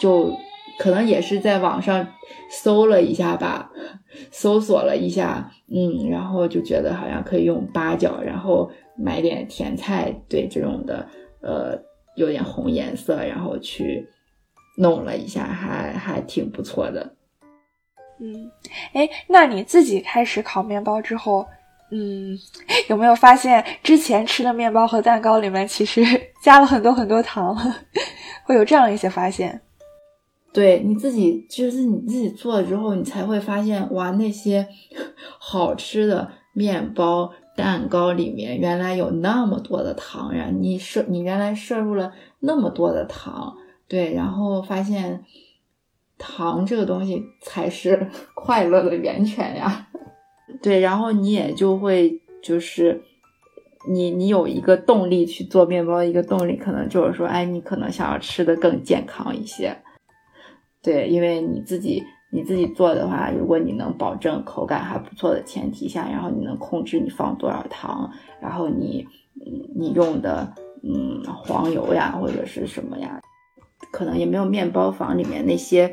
[0.00, 0.32] 就。
[0.78, 2.06] 可能也是在网上
[2.50, 3.72] 搜了一下吧，
[4.30, 11.08] 搜索了一下，嗯，然后就觉得好像可以用八角，然后买点甜菜，对这种的，
[11.40, 11.80] 呃，
[12.14, 14.06] 有点红颜色，然后去
[14.76, 17.14] 弄了一下，还还挺不错的。
[18.20, 18.50] 嗯，
[18.92, 21.46] 哎，那你自己开始烤面包之后，
[21.90, 22.36] 嗯，
[22.88, 26.02] 有没有发现之前吃的面包和蛋糕里面其实
[26.42, 27.56] 加了很多很多糖？
[28.44, 29.60] 会有这样一些发现？
[30.52, 34.66] 对你自己，就是你自己做了之后，你才会发现，哇，那些
[35.38, 40.48] 好吃的面包、蛋糕里面原来有那么多的糖呀！
[40.52, 43.54] 你摄，你原来摄入了那么多的糖，
[43.86, 45.24] 对，然后发现
[46.18, 49.88] 糖这个东西才是 快乐的源泉呀！
[50.62, 53.02] 对，然后你也就会，就是
[53.88, 59.76] 你你有一个动力去做面包，一个动力可能就是说，哎，你可能想要吃的更健康一些。
[60.82, 70.54] 对，因为你自己你自己做的话，如果你能保证口感还不错的前提下，然后你能控制你放多少糖，然后你嗯你用的
[70.84, 73.20] 嗯黄油呀或者是什么呀，
[73.90, 75.92] 可能也没有面包房里面那些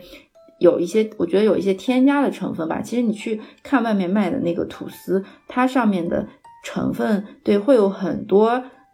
[0.64, 2.82] 有一些我觉得有一些添加的成分吧。
[2.82, 6.28] 其实你去看外面卖的那个吐司，它上面的
[6.64, 8.50] 成分对会有很多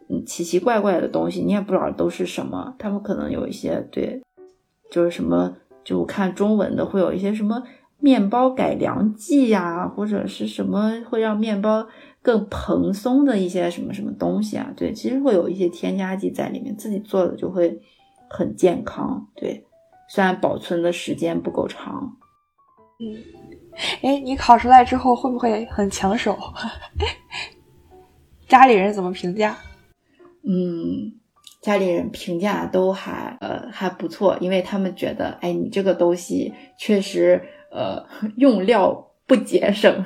[0.08, 2.74] 嗯奇奇怪怪的东西，你也不知道都是什么。
[2.78, 4.20] 他们可能有一些对，
[4.90, 5.56] 就是什么。
[5.82, 7.62] 就看中文的会有一些什么
[7.98, 11.84] 面包改良剂呀，或者是什么会让面包
[12.20, 14.70] 更蓬松的一些什么什么东西啊？
[14.76, 17.80] 对，其实会有一些添加剂在里面，自己做的就会
[18.28, 19.26] 很健康。
[19.34, 19.64] 对，
[20.10, 22.16] 虽然保存的时间不够长。
[22.98, 23.16] 嗯，
[24.02, 26.36] 哎，你烤出来之后会不会很抢手？
[28.48, 29.56] 家里人怎么评价？
[30.42, 31.14] 嗯。
[31.62, 37.38] 家里人评价都还呃还不错，因为他们觉得，哎，你这个东西确实
[37.70, 38.02] 呃
[38.38, 40.02] 用料不节省，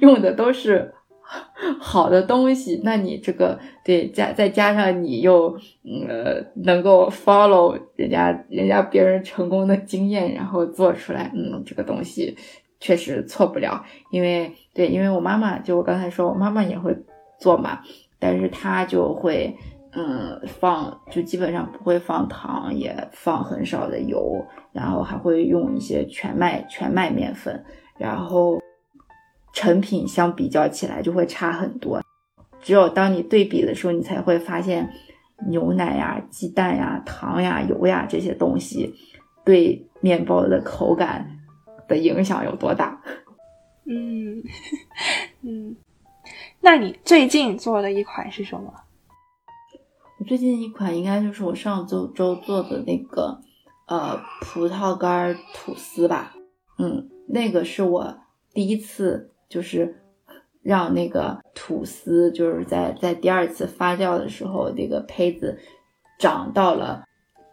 [0.00, 0.92] 用的都是
[1.80, 5.48] 好的东西，那你这个对加再加上你又
[6.08, 12.36] 呃能够 follow 人家人家别人成功的经验，然后做出来，嗯，这个东西
[12.78, 13.84] 确实错不了。
[14.10, 16.96] 因为对，因为我妈妈就我刚才说我妈妈也会
[17.40, 17.80] 做嘛，
[18.20, 19.52] 但是她就会
[19.92, 27.64] 嗯放就基本上不会放糖，也放很少的油，然后还会用一些全麦全麦面粉，
[27.98, 28.60] 然后。
[29.56, 32.02] 成品相比较起来就会差很多，
[32.60, 34.92] 只有当你对比的时候，你才会发现
[35.48, 38.94] 牛奶呀、鸡蛋呀、糖呀、油呀这些东西
[39.46, 41.38] 对面包的口感
[41.88, 43.00] 的影响有多大。
[43.86, 44.42] 嗯
[45.40, 45.74] 嗯，
[46.60, 48.74] 那你最近做的一款是什么？
[50.18, 53.40] 我最近一款应该就是我上周周做的那个
[53.86, 56.34] 呃葡萄干吐司吧。
[56.76, 58.18] 嗯，那个是我
[58.52, 59.32] 第一次。
[59.48, 59.96] 就是
[60.62, 65.58] 让那个吐司，就是在在第二次发酵的时候，那个胚子
[66.18, 67.04] 长到了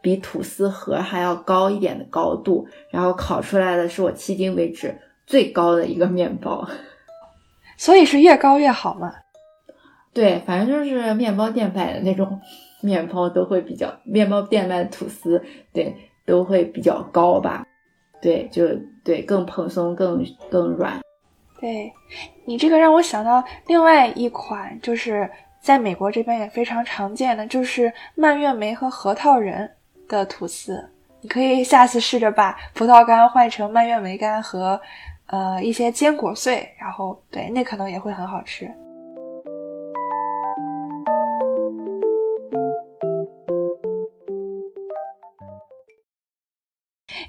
[0.02, 6.68] 比吐司盒还要高一点的高度，然后烤出来的是我迄今为止最高的一个面包。
[7.78, 9.14] 所以是越高越好嘛？
[10.14, 12.40] 对，反正就是面包店买的那种
[12.82, 17.66] 面包都会比较，面包店卖的吐司，对，都会比较高吧？
[18.22, 18.68] 对，就
[19.04, 21.02] 对，更蓬松，更更软。
[21.64, 21.94] 对
[22.44, 29.72] 你这个让我想到另外一款，就是在美国这边也非常常见的，就是蔓越莓和核桃仁
[30.10, 30.86] 的吐司。
[31.22, 34.78] 你可以下次试着把葡萄干换成蔓越莓干和
[35.28, 38.70] 呃一些坚果碎，然后对，那可能也会很好吃。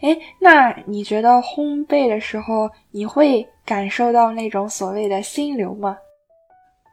[0.04, 5.96] 哎，那你觉得烘焙的时候，你会感受到那种所谓的心流吗？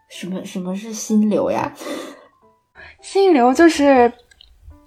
[0.08, 1.70] 什么什么是心流呀？
[3.02, 4.10] 心流就是，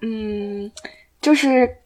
[0.01, 0.73] 嗯，
[1.21, 1.77] 就是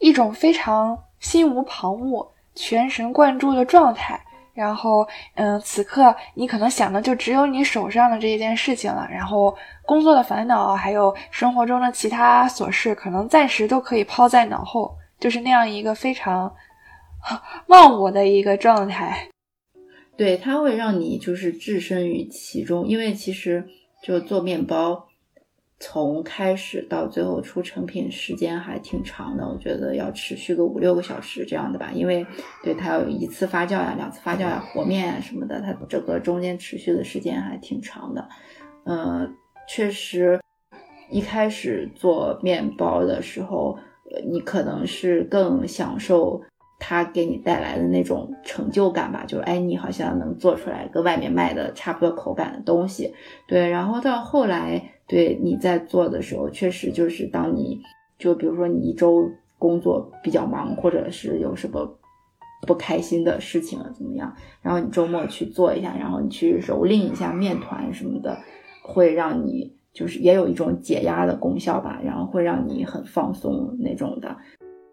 [0.00, 2.26] 一种非常心无旁骛、
[2.56, 4.20] 全神贯注的状态。
[4.54, 9.06] 然后，嗯，此刻你可能想的就只有你手上的这一件事情了。
[9.08, 14.92] 然后，工作的烦恼还有生活中的其他琐事，可能暂时都可以抛在脑后。
[15.18, 16.54] 就是那样一个非常
[17.68, 19.28] 忘我的一个状态，
[20.16, 23.66] 对，它会让你就是置身于其中，因为其实
[24.02, 25.08] 就做面包，
[25.80, 32.24] 从开始到最后出成品时间还挺长的，我觉得要持续个五六个小时这样的吧，因为
[32.62, 38.28] 对它有一次发酵呀、两次发酵呀、和面啊什么的，它整个中间持续的时间还挺长的。
[38.84, 39.34] 嗯，
[39.66, 40.38] 确实，
[41.10, 43.76] 一开始做面包的时候。
[44.24, 46.40] 你可能是更享受
[46.78, 53.12] 它给你带来的那种成就感吧，就是哎，你好像能做出来跟外面卖的差不多口感的东西，
[53.48, 53.68] 对。
[53.68, 57.80] 然后到后来，对你在做的时候，确实就是当你
[58.18, 61.98] 就比如说你一周工作比较忙，或者是有什么
[62.66, 68.38] 不开心的事情了怎么样，然后你周末去做一下，然后你去蹂躏一下面团什么的，
[68.82, 69.75] 会让你。
[69.96, 74.36] 就是也有一种解压的功效吧，然后会让你很放松那种的，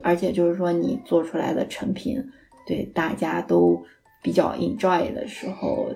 [0.02, 2.24] 而且就是说你做出来的成品，
[2.66, 3.84] 对大家都
[4.22, 5.90] 比较 enjoy 的时候，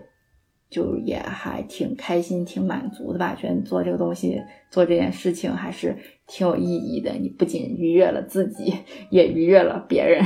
[0.70, 3.34] 就也还挺开心、挺满足的吧。
[3.34, 5.95] 觉得做这个东西、做这件事情还是
[6.28, 7.14] 挺有意义的。
[7.14, 8.74] 你不仅愉悦了自己，
[9.10, 10.22] 也愉悦了别人。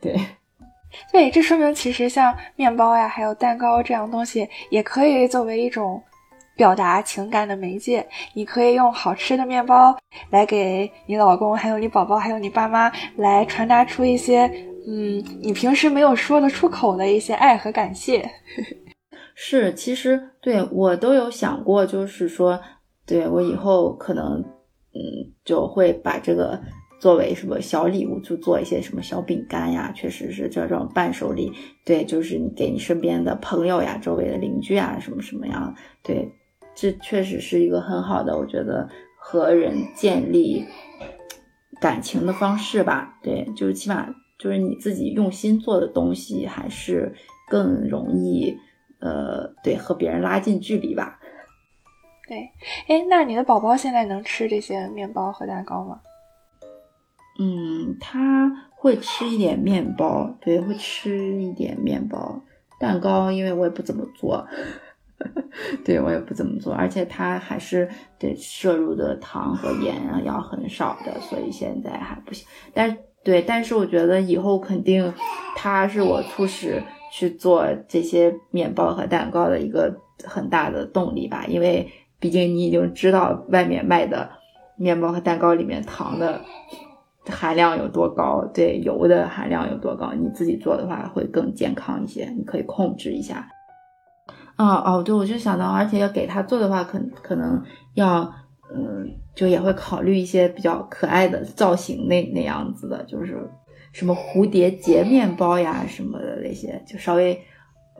[0.00, 0.18] 对，
[1.12, 6.02] 对，这说明其实像面包呀，还有蛋糕这样东西，也可以作为一种。
[6.56, 9.94] 表达情感的媒介，你可以用好吃的面包
[10.30, 14.46] 来给你老公、还有你宝宝、还有你爸妈来传达出一些，
[14.88, 18.28] 嗯，你平时没有说得出口的一些爱和感谢。
[19.36, 22.58] 是，其实对我都有想过，就是说，
[23.04, 24.40] 对我以后可能，
[24.94, 26.58] 嗯，就会把这个
[26.98, 31.52] 作为什么小礼物，就做一些什么小饼干呀，确实是这种伴手礼。
[31.84, 36.26] 对，就是你给你身边的朋友呀、周围的邻居啊，什么什么样，对。
[36.76, 38.86] 这确实是一个很好的，我觉得
[39.18, 40.66] 和人建立
[41.80, 43.18] 感情的方式吧。
[43.22, 47.14] 对，就是起码就是你自己用心做的东西，还是
[47.48, 48.58] 更容易，
[49.00, 51.18] 呃，对，和别人拉近距离吧。
[52.28, 52.50] 对，
[52.88, 56.00] 哎，那你的宝宝现在能吃这些面包和蛋糕吗？
[57.38, 62.42] 嗯，他会吃一点面包，对，会吃一点面包，
[62.78, 64.46] 蛋糕，因为我也不怎么做。
[65.84, 67.88] 对我也不怎么做，而且它还是
[68.18, 72.46] 对摄入的糖和盐啊要很少的，所以现在还不行。
[72.74, 75.12] 但对，但是我觉得以后肯定，
[75.56, 79.92] 它是我促使去做这些面包和蛋糕的一个
[80.24, 81.90] 很大的动力吧，因为
[82.20, 84.30] 毕竟你已经知道外面卖的
[84.76, 86.40] 面包和蛋糕里面糖的
[87.24, 93.48] 含量有多高，对油的含量有多高，你自己做的话会更健康一些，你可以控制一下。
[94.56, 97.62] 哦哦，对，我就想到，而且要给他做的话，可可能
[97.94, 98.22] 要，
[98.74, 103.38] 嗯，就也会考虑一些比较可爱的造型，那那样子的，就是
[103.92, 107.38] 什么蝴蝶结面包呀什么的那些，就稍微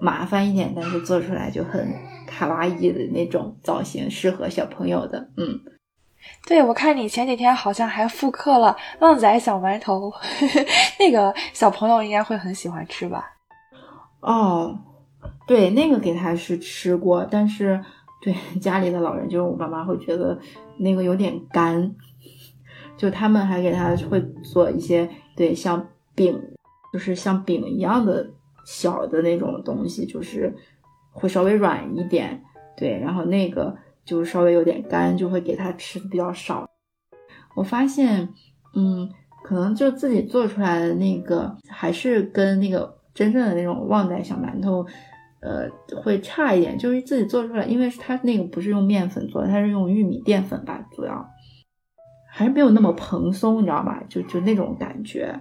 [0.01, 1.87] 麻烦一点，但是做出来就很
[2.27, 5.19] 卡哇伊的那种造型，适合小朋友的。
[5.37, 5.61] 嗯，
[6.47, 10.11] 对，我看你前几天好像还复刻了旺仔小馒头，
[10.99, 13.27] 那个小朋友应该会很喜欢吃吧？
[14.21, 14.75] 哦。
[15.47, 17.81] 对，那个给他是吃过，但是
[18.21, 20.37] 对家里的老人，就是我爸妈会觉得
[20.79, 21.95] 那个有点干，
[22.97, 25.87] 就他们还给他会做一些对像
[26.17, 26.37] 饼，
[26.93, 28.29] 就是像饼一样的
[28.65, 30.53] 小的那种东西，就是
[31.13, 32.43] 会稍微软一点，
[32.77, 36.69] 对，然后那个就稍微有点干，就会给他吃的比较少。
[37.55, 38.29] 我发现，
[38.75, 39.09] 嗯，
[39.45, 44.85] 可能就自己做出来的那个还是跟那个真正的那种旺仔小馒头。
[45.47, 45.71] 呃，
[46.03, 51.25] 会差一点，就是自己做出来，因为它那个不是用面粉做的，它是用玉米淀粉吧，主要
[52.29, 54.03] 还是没有那么蓬松，你知道吧？
[54.09, 55.39] 就就那种感觉，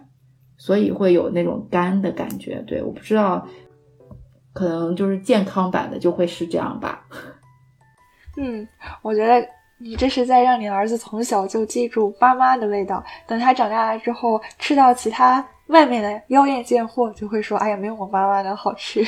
[0.57, 2.63] 所以会有那种干的感觉。
[2.67, 3.47] 对，我不知道，
[4.53, 7.07] 可能就是健康版的就会是这样吧。
[8.37, 8.67] 嗯，
[9.01, 9.43] 我觉得
[9.79, 15.43] 你这是在让你儿子从小就记住妈妈的味道，等他长大了之后吃到其他。
[15.67, 19.01] 外面的妖艳贱货就会说：“哎呀，没有我妈妈的好吃。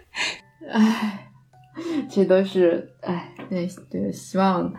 [0.70, 1.30] ”哎，
[2.08, 4.72] 这都是哎，对对，希望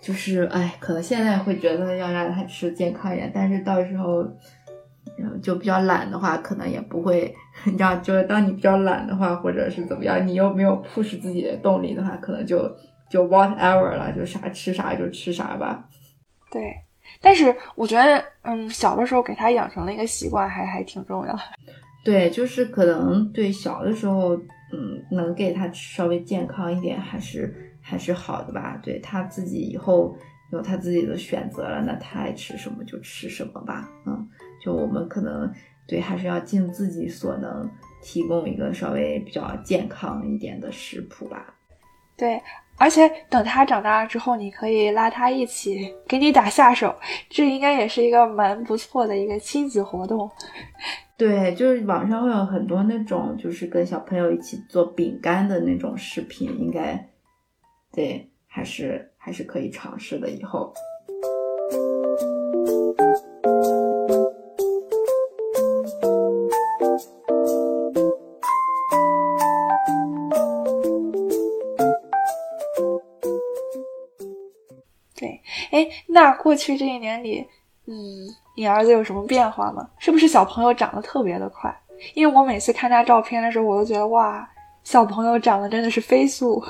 [0.00, 4.24] 就是哎，可能现在会觉得要让他吃健康一点，但是到时候
[5.42, 7.34] 就比较懒的话，可能也不会。
[7.64, 12.70] 你知道，就是当你比较懒的话，或者是怎么样，你又没有 push 自己的动力的话，可能就
[13.10, 15.88] 就 whatever 了，就啥吃啥就吃啥吧。
[16.50, 16.62] 对。
[17.22, 21.38] 但是我觉得，嗯，小的时候给他养成了一个习惯，还还挺重要。
[22.04, 24.34] 对，就是可能对小的时候，
[24.72, 28.76] 嗯，能给他稍微健康一点，还是还是好的吧。
[28.82, 30.16] 对他自己以后
[30.50, 33.88] 有他自己的选择了，那他爱吃什么就吃什么吧。
[34.04, 34.28] 嗯，
[34.60, 35.48] 就我们可能
[35.86, 37.70] 对还是要尽自己所能，
[38.02, 41.54] 提供一个稍微比较健康一点的食谱吧。
[42.16, 42.40] 对。
[42.82, 46.92] 而且等他长大了之后，你可以拉他一起给你打下手，
[47.30, 50.28] 这应该也是一个蛮不错的一个亲子活动。
[51.16, 57.08] 对，就是网上会有很多那种，就是跟小朋友一起做饼干的那种视频，应该
[57.92, 60.28] 对，还是还是可以尝试的。
[60.28, 60.74] 以后。
[76.06, 77.46] 那过去这一年里，
[77.86, 77.94] 嗯，
[78.56, 79.88] 你儿子有什么变化吗？
[79.98, 81.74] 是不是小朋友长得特别的快？
[82.14, 84.48] 因为我每次看他照片的时候，我都觉得哇，
[84.82, 86.62] 小朋友长得真的是飞速。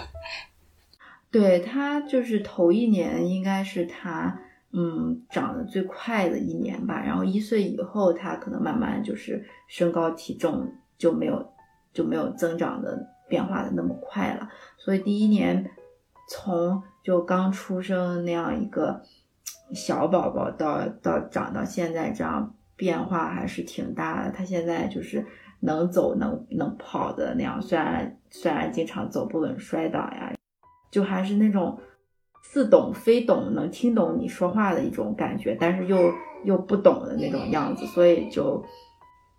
[1.31, 4.39] 对他就是头一年应该是他
[4.73, 11.53] 嗯长得最快的一年吧，然后一岁以后他可能慢慢就是身高体重就没有
[11.93, 15.71] 就没有增长的变化的那么快了，所以第一年
[16.29, 16.83] 从。
[17.03, 19.03] 就刚出生那样一个
[19.75, 24.31] 小宝宝，到到长到现在这样变化还是挺大的。
[24.31, 25.27] 他现在就是
[25.61, 30.33] 能走能能跑的那样，虽然虽然经常走不稳摔倒呀，
[30.93, 31.77] 就还是那种
[32.43, 35.99] 似懂非懂，能听懂你说话的一种感觉，但是又
[36.45, 38.65] 又不懂的那种样子，所以就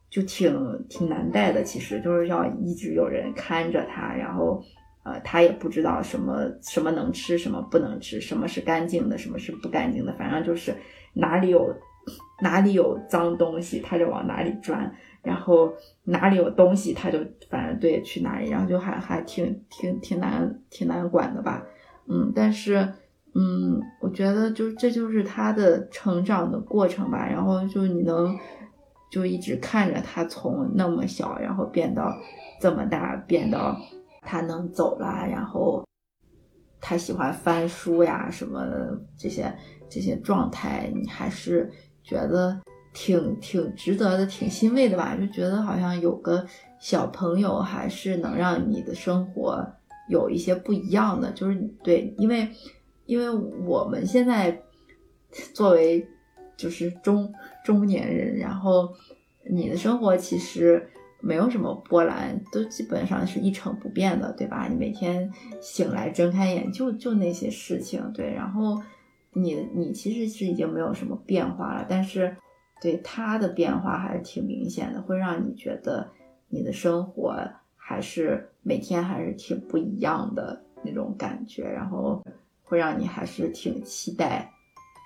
[0.09, 1.63] 就挺挺难带的。
[1.63, 4.61] 其实就是要一直有人看着他，然后。
[5.03, 10.73] 呃，他也不知道什么什么能吃，什么不能吃，什么是干净的，什么是不干净的，反正就是
[11.13, 11.75] 哪里有
[12.41, 15.73] 哪里有脏东西，他就往哪里钻，然后
[16.05, 21.65] 哪里有东西，他就反正对去哪里，然后就还还挺挺挺难挺难管的吧，
[22.07, 22.93] 嗯，但是
[23.35, 28.37] 嗯，我觉得就这就是他的成长的过程吧，然后就你能
[29.11, 32.15] 就一直看着他从那么小，然后变到
[32.61, 33.77] 这么大，变到。
[34.25, 35.85] 他能走了，然后
[36.79, 38.65] 他喜欢翻书呀，什么
[39.17, 39.53] 这些
[39.89, 41.71] 这些状态，你还是
[42.03, 42.59] 觉得
[42.93, 45.15] 挺挺值得的，挺欣慰的吧？
[45.15, 46.45] 就觉得好像有个
[46.79, 49.65] 小朋友，还是能让你的生活
[50.09, 51.31] 有一些不一样的。
[51.31, 52.49] 就是对，因为
[53.05, 53.29] 因为
[53.65, 54.61] 我们现在
[55.53, 56.07] 作为
[56.57, 58.93] 就是中中年人，然后
[59.49, 60.89] 你的生活其实。
[61.25, 64.67] 没有什么波澜，都基本上是一成不变的，对吧？
[64.69, 68.83] 你每天醒来睁开眼就就那些事情，对，然后
[69.31, 72.35] 你你其实是已经没有什么变化了，但是
[72.81, 76.11] 对他的变化还是挺明显的，会让你觉得
[76.49, 77.33] 你的生活
[77.77, 82.21] 还是每天还是挺不一样的那种感觉，然后
[82.63, 84.51] 会让你还是挺期待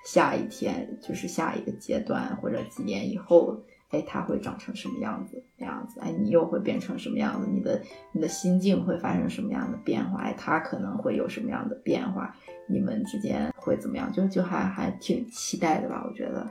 [0.04, 3.56] 下一天，就是下一个阶段或者几年以后。
[3.90, 5.42] 哎，它会长成什么样子？
[5.56, 7.48] 那样子，哎，你又会变成什么样子？
[7.50, 7.80] 你的
[8.12, 10.20] 你的心境会发生什么样的变化？
[10.20, 12.34] 哎，它可能会有什么样的变化？
[12.68, 14.12] 你们之间会怎么样？
[14.12, 16.04] 就就还还挺期待的吧？
[16.06, 16.46] 我觉得。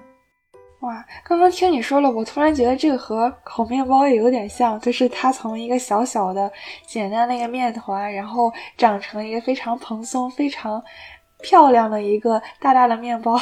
[0.79, 6.51] 哇，刚刚听你说了，我突然觉得这个和烤面包也有点像，就是它从一个小小的、
[6.87, 10.83] 简单的一个面团，然后长成一个非常蓬松、非常
[11.43, 13.39] 漂亮的一个大大的面包。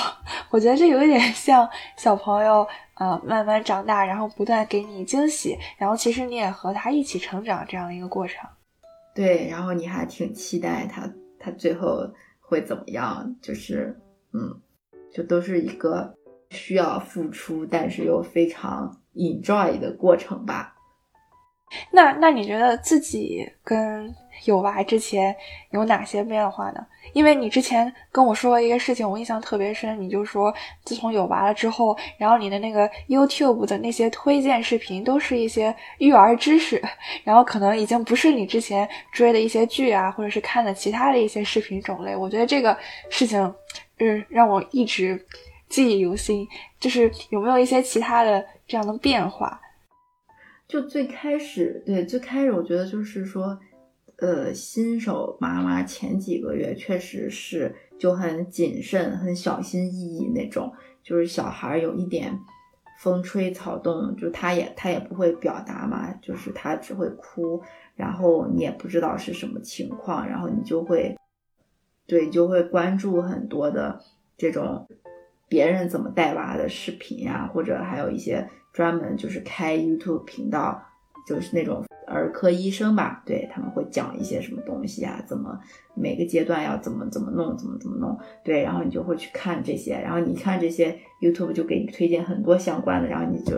[0.50, 2.68] 我觉得这有一点像小朋友。
[2.96, 8.50] 呃，慢慢长大，然后不断给你惊喜，然后其实你也和他一起成长这样的一个过程。
[9.14, 13.36] 对，然后你还挺期待他，他最后会怎么样？
[13.41, 13.98] 就是，
[14.34, 14.62] 嗯，
[15.14, 16.14] 就都是一个
[16.50, 20.75] 需要付出，但是又非常 enjoy 的过程吧。
[21.92, 24.14] 那那你觉得自己跟
[24.46, 25.36] 有娃之前
[25.72, 26.86] 有哪些变化呢？
[27.14, 30.00] 因为你之前跟我说一个事情，我印象特别深。
[30.02, 30.54] 你就说
[30.84, 36.84] 自从有娃了之后，然后你的那个 YouTube 的那些推荐视频都是一些育儿知识，
[37.24, 42.14] 然后可能已经不是你之前追的一些剧啊，或者是看的其他的一些视频种类。
[42.14, 42.78] 我觉得这个
[43.10, 43.54] 事情，
[44.00, 45.26] 嗯，让我一直
[45.70, 46.46] 记忆犹新。
[46.78, 49.60] 就是有没有一些其他的这样的变化？
[50.68, 53.57] 就最开始，对，最开始我觉得就是说，
[54.18, 62.36] 呃，新手妈妈前几个月确实是就很谨慎、很小心翼翼那种，就是小孩有一点
[62.99, 67.61] 风吹草动，就他也他也不会表达嘛，就是他只会哭，
[67.95, 71.16] 然后你也不知道是什么情况，然后你就会，
[72.07, 74.01] 对，就会关注很多的
[74.36, 74.88] 这种
[75.47, 78.49] 别人怎么带娃的视频呀，或者还有一些。
[78.76, 80.84] 专门就是开 YouTube 频道，
[81.26, 85.58] 就是那种儿科医生吧，对他们会讲一些什么东西啊，怎么
[85.94, 93.56] 每个阶段要怎么怎么弄，怎么怎么弄，对，然后你就会去看这些，然后你看这些 YouTube 就给你推荐很多相关的，然后你就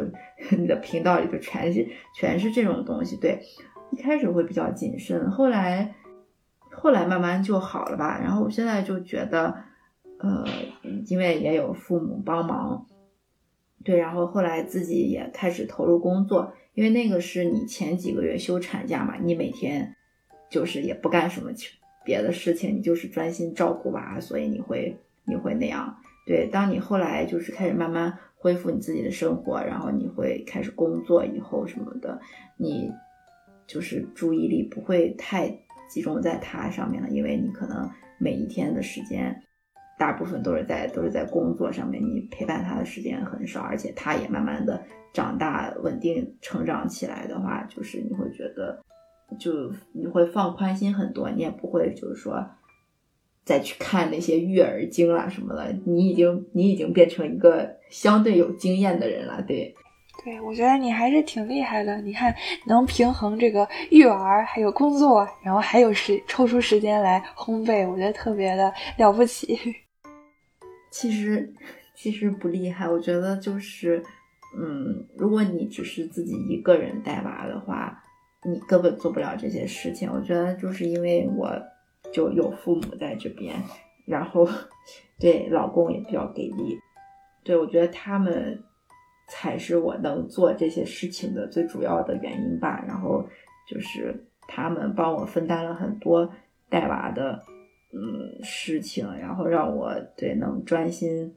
[0.55, 3.41] 你的频道里就全是全是这种东西，对，
[3.89, 5.95] 一开始会比较谨慎，后来
[6.71, 9.55] 后来慢慢就好了吧，然后我现在就觉得，
[10.19, 10.45] 呃，
[11.07, 12.85] 因为也有父母帮忙。
[13.83, 19.95] 对，然后后来自己也开始投入工作，因为那个是你前几个月休产假嘛，你每天
[20.49, 21.51] 就是也不干什么
[22.03, 25.95] 别的事情，你就是专心照顾娃，所以你会你会那样。
[26.25, 32.19] 对，当你后来就是开始慢慢恢复你自己的生活，然后你会开始工作以后什么的，
[32.57, 32.91] 你
[33.65, 35.47] 就是注意力不会太
[35.89, 39.41] 集中在他上面了，因为你可能每一天的时间。
[39.97, 44.81] 大部分都是在都是在工作上面，你陪伴他的时间很少，而且他也慢慢的
[45.11, 48.79] 长大、稳定成长起来的话，就是你会觉得，
[49.39, 52.47] 就你会放宽心很多，你也不会就是说
[53.43, 59.73] 再去看那些育儿经啊什么的，你已经你已经变成一个相对有经验的人了，对，
[60.23, 62.35] 对，我觉得你还是挺厉害的，你看
[62.67, 69.57] 能平衡这个育儿还有工作，然后还有时抽出时间来烘焙，我觉得特别的了不起。
[70.89, 71.53] 其实
[71.93, 74.03] 其实不厉害，我觉得就是，
[74.57, 78.03] 嗯，如果你只是自己一个人带娃的话，
[78.43, 80.09] 你根本做不了这些事情。
[80.11, 81.51] 我觉得就是因为我
[82.13, 83.55] 就有父母在这边，
[84.05, 84.47] 然后
[85.19, 86.79] 对老公也比较给力，
[87.43, 88.63] 对我觉得他们
[89.27, 92.83] 才是我能做这些事情的最主要的原因吧。
[92.87, 93.27] 然后
[93.67, 96.31] 就是他们帮我分担了很多
[96.69, 97.43] 带娃的。
[97.93, 101.33] 嗯，事情，然后让我对能专心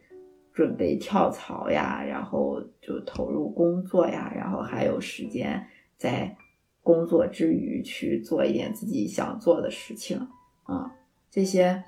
[0.52, 5.64] 准备跳槽呀，然后就投入工作呀，然后还有时间
[5.96, 6.36] 在
[6.82, 10.18] 工作之余去做一点自己想做的事情
[10.64, 10.92] 啊，
[11.30, 11.82] 这些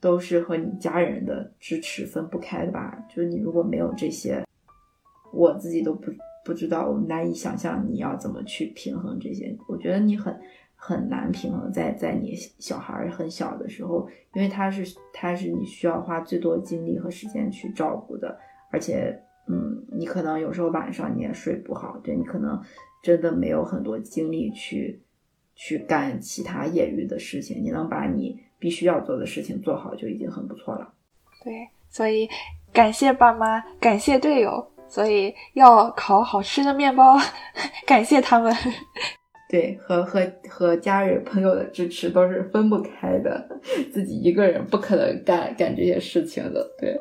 [0.00, 3.06] 都是和你家人的支持分不开的吧？
[3.08, 4.42] 就是你如果没有这些，
[5.30, 6.10] 我自己都不
[6.42, 9.54] 不知道，我难以想象你要怎么去平衡这些。
[9.68, 10.34] 我觉得你很。
[10.82, 18.34] 很难平衡在在你小孩很小的时候，因为他是他是你需要花最多精力和时间去照顾的，
[18.72, 19.14] 而且
[19.46, 22.58] 嗯，你可能有时候晚上你也睡不好，对你可能
[23.02, 25.02] 真的没有很多精力去
[25.54, 30.92] 去干其他业余的事情，你能把你必须要做的事情做好就已经很不错了。
[31.44, 32.26] 对，所以
[32.72, 34.66] 感谢爸妈，感谢队友。
[34.88, 37.16] 所以要烤好吃的面包，
[37.86, 38.52] 感谢他们。
[39.50, 43.48] 对，和和和家人朋友的支持都是分不开的，
[43.92, 46.70] 自己一个人不可能干干这些事情的。
[46.78, 46.96] 对。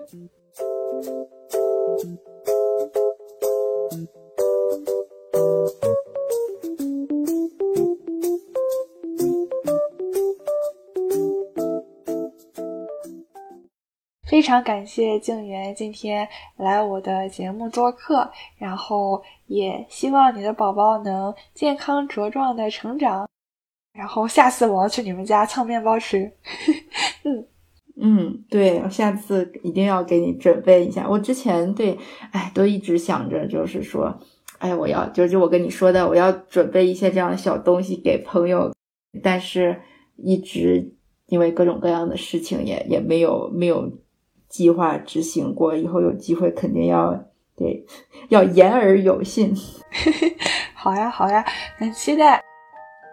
[14.39, 16.25] 非常感谢静媛今天
[16.55, 18.25] 来我的节目做客，
[18.57, 23.27] 然后也希望你的宝宝能健康茁壮的成长。
[23.91, 26.31] 然后下次我要去你们家蹭面包吃。
[27.25, 27.45] 嗯
[27.99, 31.05] 嗯，对，下次一定要给你准备一下。
[31.05, 31.97] 我之前对，
[32.31, 34.17] 哎，都一直想着，就是说，
[34.59, 38.73] 哎，我要就就我跟你说的，我要准备一些这样的小东西给朋友，
[39.21, 39.81] 但是
[40.15, 43.91] 一直因为各种各样的事情，也也没有没有。
[44.49, 47.17] 计划执行过，以后有机会肯定要
[47.55, 47.85] 对，
[48.29, 49.55] 要言而有信。
[50.73, 51.45] 好呀，好呀，
[51.77, 52.43] 很期待。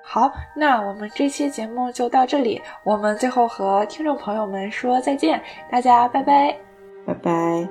[0.02, 6.56] 好，那我们这期节目就到这里，我们最后和听众朋友们说再见，大家拜拜，
[7.04, 7.68] 拜拜。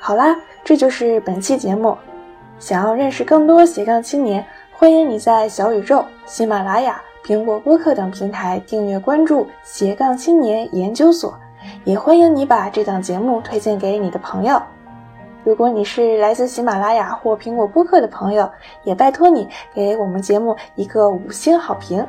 [0.00, 1.96] 好啦，这就是本期节目。
[2.60, 7.02] 想要认识更多斜杠青年，欢迎你在小宇宙、喜马拉雅。
[7.26, 11.36] 苹果播客等平台订阅关注斜杠青年研究所，
[11.82, 14.62] 也欢迎你把这档节目推荐给你的朋友。
[15.42, 18.48] 如果你是来自喜马拉雅或苹果播客的朋友，
[18.84, 22.06] 也拜托你给我们节目一个五星好评。